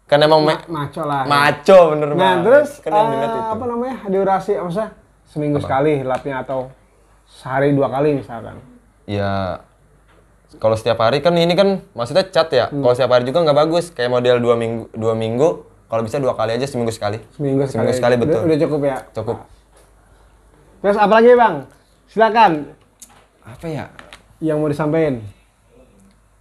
[0.03, 1.23] kan emang me- Maco lah.
[1.25, 2.43] maco bener nah, banget.
[2.45, 3.95] terus kan yang dilihat itu apa namanya?
[4.05, 4.87] Durasi apa sih?
[5.25, 6.69] Seminggu sekali lapnya atau
[7.25, 8.59] sehari dua kali misalkan.
[9.09, 9.63] Ya
[10.61, 12.69] kalau setiap hari kan ini kan maksudnya cat ya.
[12.69, 12.83] Hmm.
[12.83, 13.89] Kalau setiap hari juga nggak bagus.
[13.89, 15.65] Kayak model dua minggu dua minggu.
[15.89, 17.17] Kalau bisa dua kali aja seminggu sekali.
[17.33, 17.85] Seminggu sekali.
[17.85, 18.39] Seminggu sekali, Udah- betul.
[18.45, 18.97] Udah, cukup ya.
[19.13, 19.37] Cukup.
[20.81, 21.55] Terus apa lagi bang?
[22.05, 22.51] Silakan
[23.41, 23.85] Apa ya?
[24.37, 25.23] yang mau disampaikan.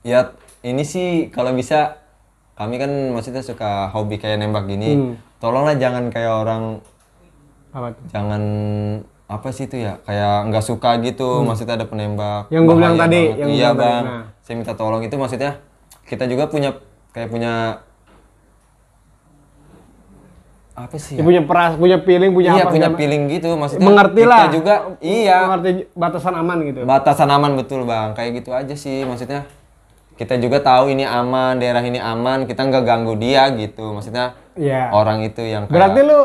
[0.02, 2.01] Ya ini sih kalau bisa
[2.62, 4.90] kami kan maksudnya suka hobi kayak nembak gini.
[4.92, 5.14] Hmm.
[5.36, 6.62] Tolonglah jangan kayak orang
[7.70, 8.04] Apa tuh?
[8.08, 8.42] jangan
[9.26, 12.52] apa sih itu ya kayak nggak suka gitu maksudnya ada penembak Hmm.
[12.52, 13.38] Yang gua bilang bahaya tadi, banget.
[13.38, 14.24] yang iya bilang tadi, bang nah.
[14.38, 15.52] saya minta tolong itu maksudnya
[16.04, 16.70] kita juga punya
[17.10, 17.52] kayak punya
[20.72, 21.22] apa sih ya?
[21.22, 22.72] punya peras, punya feeling, punya iya apa?
[22.72, 24.44] punya feeling gitu maksudnya Mengerti kita lah.
[24.48, 26.80] juga iya Mengerti batasan aman gitu.
[26.82, 29.44] batasan aman betul bang kayak gitu aja sih maksudnya
[30.14, 34.90] kita juga tahu ini aman daerah ini aman kita nggak ganggu dia gitu maksudnya Iya.
[34.90, 36.20] orang itu yang kayak, Berarti lu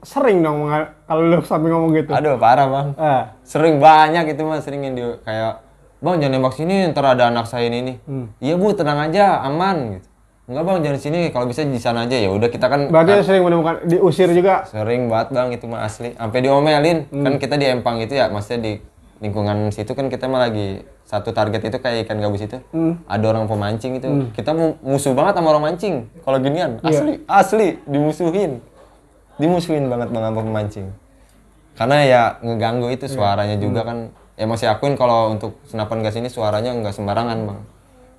[0.00, 0.68] sering dong
[1.02, 2.10] kalau lu sampai ngomong gitu.
[2.10, 5.62] aduh parah bang Eh, sering banyak itu mah sering yang di kayak
[5.98, 8.26] bang jangan nembak sini ntar ada anak saya ini nih Hmm.
[8.36, 10.06] iya bu tenang aja aman gitu
[10.42, 13.22] enggak bang jangan sini kalau bisa di sana aja ya udah kita kan berarti lu
[13.22, 14.66] sering menemukan diusir juga.
[14.66, 17.22] sering banget bang itu mah asli sampai diomelin Hmm.
[17.22, 18.72] kan kita di empang itu ya maksudnya di
[19.22, 22.58] lingkungan situ kan kita mah lagi satu target itu kayak ikan gabus itu.
[22.70, 22.98] Hmm.
[23.06, 24.08] ada orang pemancing itu.
[24.32, 26.10] Kita mu- musuh banget sama orang mancing.
[26.18, 26.90] Kalau ginian Iya.
[26.92, 28.58] asli asli dimusuhin.
[29.38, 30.86] Dimusuhin banget bang sama pemancing.
[31.72, 33.14] Karena ya ngeganggu itu Iya.
[33.14, 33.88] suaranya juga Hmm.
[33.88, 33.98] kan.
[34.34, 37.60] Ya masih akuin kalau untuk senapan gas ini suaranya nggak sembarangan bang.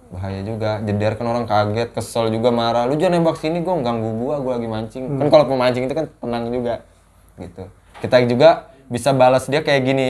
[0.09, 0.77] Bahaya juga.
[0.79, 2.85] Jeder kan orang kaget kesel juga marah.
[2.85, 5.03] Lu jangan nembak sini gua ganggu gua gua lagi mancing.
[5.05, 5.19] Hmm.
[5.19, 6.79] kan kalau pemancing itu kan tenang juga
[7.35, 7.63] gitu.
[7.99, 8.49] Kita juga
[8.87, 10.07] bisa balas dia kayak gini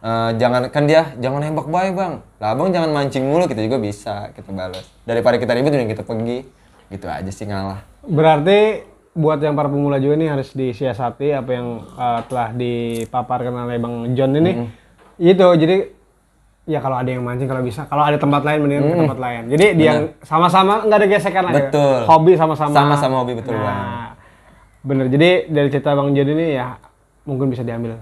[0.00, 3.76] Eh, jangan kan dia jangan nembak baik bang lah abang jangan mancing mulu kita juga
[3.76, 6.48] bisa kita balas daripada kita ribut mending kita pergi
[6.88, 8.80] gitu aja sih ngalah Berarti
[9.12, 14.16] buat yang para pemula juga nih harus disiasati apa yang uh, telah dipaparkan oleh Bang
[14.16, 14.72] John ini.
[15.20, 15.92] Itu jadi
[16.64, 19.42] ya kalau ada yang mancing kalau bisa, kalau ada tempat lain mendingan ke tempat lain.
[19.52, 21.44] Jadi dia yang sama-sama nggak ada gesekan.
[21.52, 22.08] Betul.
[22.08, 22.72] Hobi sama-sama.
[22.72, 23.68] Sama-sama hobi, betul, Bang.
[23.68, 24.10] Nah,
[24.80, 25.06] bener.
[25.12, 26.80] Jadi dari cerita Bang John ini ya
[27.28, 28.00] mungkin bisa diambil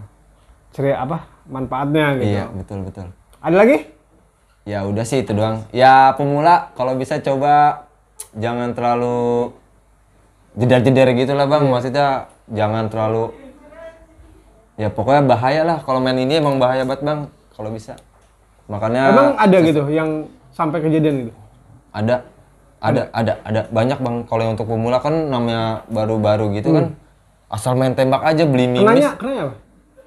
[0.71, 2.29] cerita apa manfaatnya gitu.
[2.29, 3.07] iya betul betul.
[3.41, 3.79] Ada lagi?
[4.69, 5.65] ya udah sih itu doang.
[5.73, 7.89] Ya pemula kalau bisa coba
[8.37, 9.57] jangan terlalu
[10.61, 13.33] jeder-jeder gitu lah bang maksudnya jangan terlalu
[14.77, 15.79] ya pokoknya bahaya lah.
[15.81, 17.21] Kalau main ini emang bahaya banget bang
[17.57, 17.97] kalau bisa.
[18.69, 21.33] Makanya Emang ada gitu yang sampai kejadian gitu?
[21.89, 22.29] ada
[22.85, 23.61] ada ada ada.
[23.73, 26.93] Banyak bang kalau yang untuk pemula kan namanya baru-baru gitu kan.
[27.49, 29.55] Asal main tembak aja beli mimis Kenanya, kenanya apa?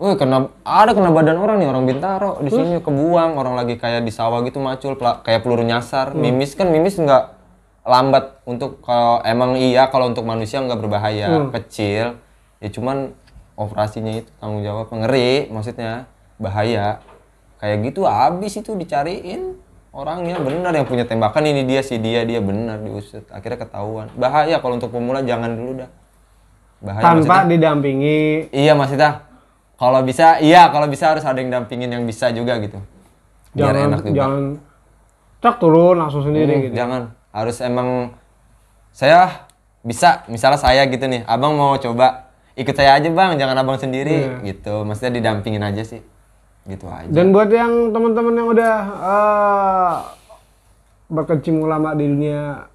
[0.01, 2.41] Wih, kena ada kena badan orang nih orang Bintaro.
[2.41, 6.17] Di sini kebuang orang lagi kayak di sawah gitu macul kayak peluru nyasar.
[6.17, 7.37] Mimis kan mimis nggak
[7.85, 11.53] lambat untuk kalau emang iya kalau untuk manusia nggak berbahaya.
[11.53, 12.17] Kecil
[12.57, 13.13] ya cuman
[13.53, 14.89] operasinya itu tanggung jawab.
[14.89, 16.09] Ngeri maksudnya
[16.41, 17.05] bahaya.
[17.61, 19.53] Kayak gitu habis itu dicariin
[19.93, 20.41] orangnya.
[20.41, 23.29] Benar yang punya tembakan ini dia si dia dia benar diusut.
[23.29, 24.09] Akhirnya ketahuan.
[24.17, 25.93] Bahaya kalau untuk pemula jangan dulu dah.
[26.81, 28.49] Bahaya Tanpa didampingi.
[28.49, 29.29] Iya maksudnya
[29.81, 32.77] kalau bisa iya kalau bisa harus ada yang dampingin yang bisa juga gitu.
[33.51, 34.15] Biar jangan enak juga.
[34.15, 34.43] jangan
[35.41, 36.73] cak turun langsung sendiri Hmm, gitu.
[36.77, 37.89] Jangan harus emang
[38.91, 39.49] saya
[39.81, 44.29] bisa misalnya saya gitu nih abang mau coba ikut saya aja bang jangan abang sendiri
[44.37, 44.53] Iya.
[44.53, 46.05] gitu maksudnya didampingin aja sih
[46.63, 49.95] gitu aja Dan buat yang teman-teman yang udah eh,
[51.09, 52.69] berkecimpung lama di dunia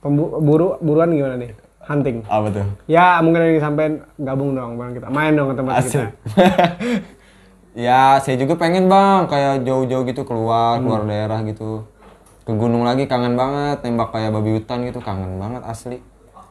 [0.00, 1.54] pemburu buruan gimana nih?
[1.86, 2.26] Hunting.
[2.26, 3.84] apa tuh Ya mungkin ada yang sampai
[4.16, 5.06] gabung dong bareng kita.
[5.08, 5.86] Main dong ke tempat kita.
[5.86, 6.08] Asik.
[7.76, 11.10] ya saya juga pengen bang kayak jauh-jauh gitu keluar keluar Hmm.
[11.10, 11.84] daerah gitu
[12.42, 15.98] ke gunung lagi kangen banget tembak kayak babi hutan gitu kangen banget asli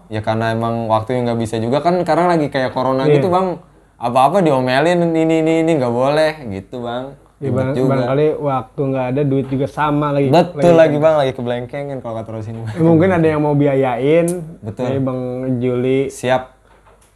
[0.05, 3.17] ya karena emang waktu yang nggak bisa juga kan sekarang lagi kayak corona Iya.
[3.17, 3.57] gitu bang
[3.97, 9.05] apa-apa diomelin ini ini ini nggak boleh gitu bang Ya, barang- juga barangkali waktu nggak
[9.07, 10.27] ada duit juga sama lagi.
[10.27, 14.27] betul lagi bang lagi keblengkengan kalau kata terusin Eh, mungkin ada yang mau biayain.
[14.59, 14.83] Betul.
[14.83, 15.21] Kayak Bang
[15.57, 16.09] Juli.
[16.09, 16.57] siap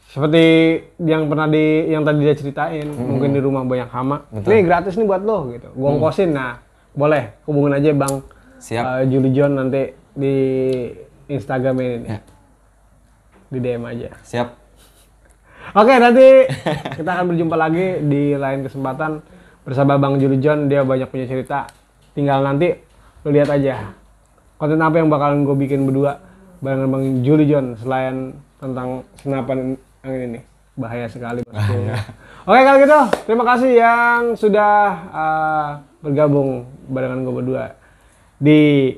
[0.06, 0.42] Seperti
[1.00, 4.26] yang pernah di yang tadi dia ceritain, mungkin di rumah banyak hama.
[4.32, 5.70] Nih gratis nih buat lo gitu.
[5.72, 6.30] Gua ongkosin.
[6.30, 6.58] Nah,
[6.92, 8.26] boleh hubungin aja Bang
[8.58, 10.36] siap eh, Juli John nanti di
[11.28, 11.96] Instagram ini.
[12.00, 12.10] nih.
[12.10, 12.20] Ya.
[13.48, 14.10] Di DM aja.
[14.22, 14.48] siap
[15.72, 16.50] Oke, nanti
[16.96, 19.22] kita akan berjumpa lagi di lain kesempatan
[19.70, 20.66] bersama Bang Juli John.
[20.66, 21.70] Dia banyak punya cerita.
[22.18, 22.74] Tinggal nanti
[23.22, 23.94] lu lihat aja
[24.60, 26.20] konten apa yang bakalan gue bikin berdua
[26.60, 30.40] barengan Bang Juli John selain tentang senapan yang ini.
[30.76, 31.44] Bahaya sekali.
[31.48, 31.76] pasti.
[32.48, 34.76] Oke, kalau gitu terima kasih yang sudah
[35.12, 35.70] uh,
[36.04, 37.76] bergabung barengan gue berdua
[38.40, 38.96] di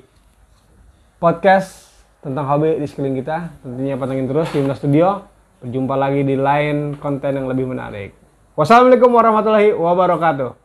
[1.18, 1.90] podcast
[2.22, 3.54] tentang hobi di sekeliling kita.
[3.62, 5.26] Tentunya pantengin terus di Yumna Studio.
[5.62, 8.18] Berjumpa lagi di lain konten yang lebih menarik.
[8.58, 10.61] Wassalamualaikum warahmatullahi wabarakatuh.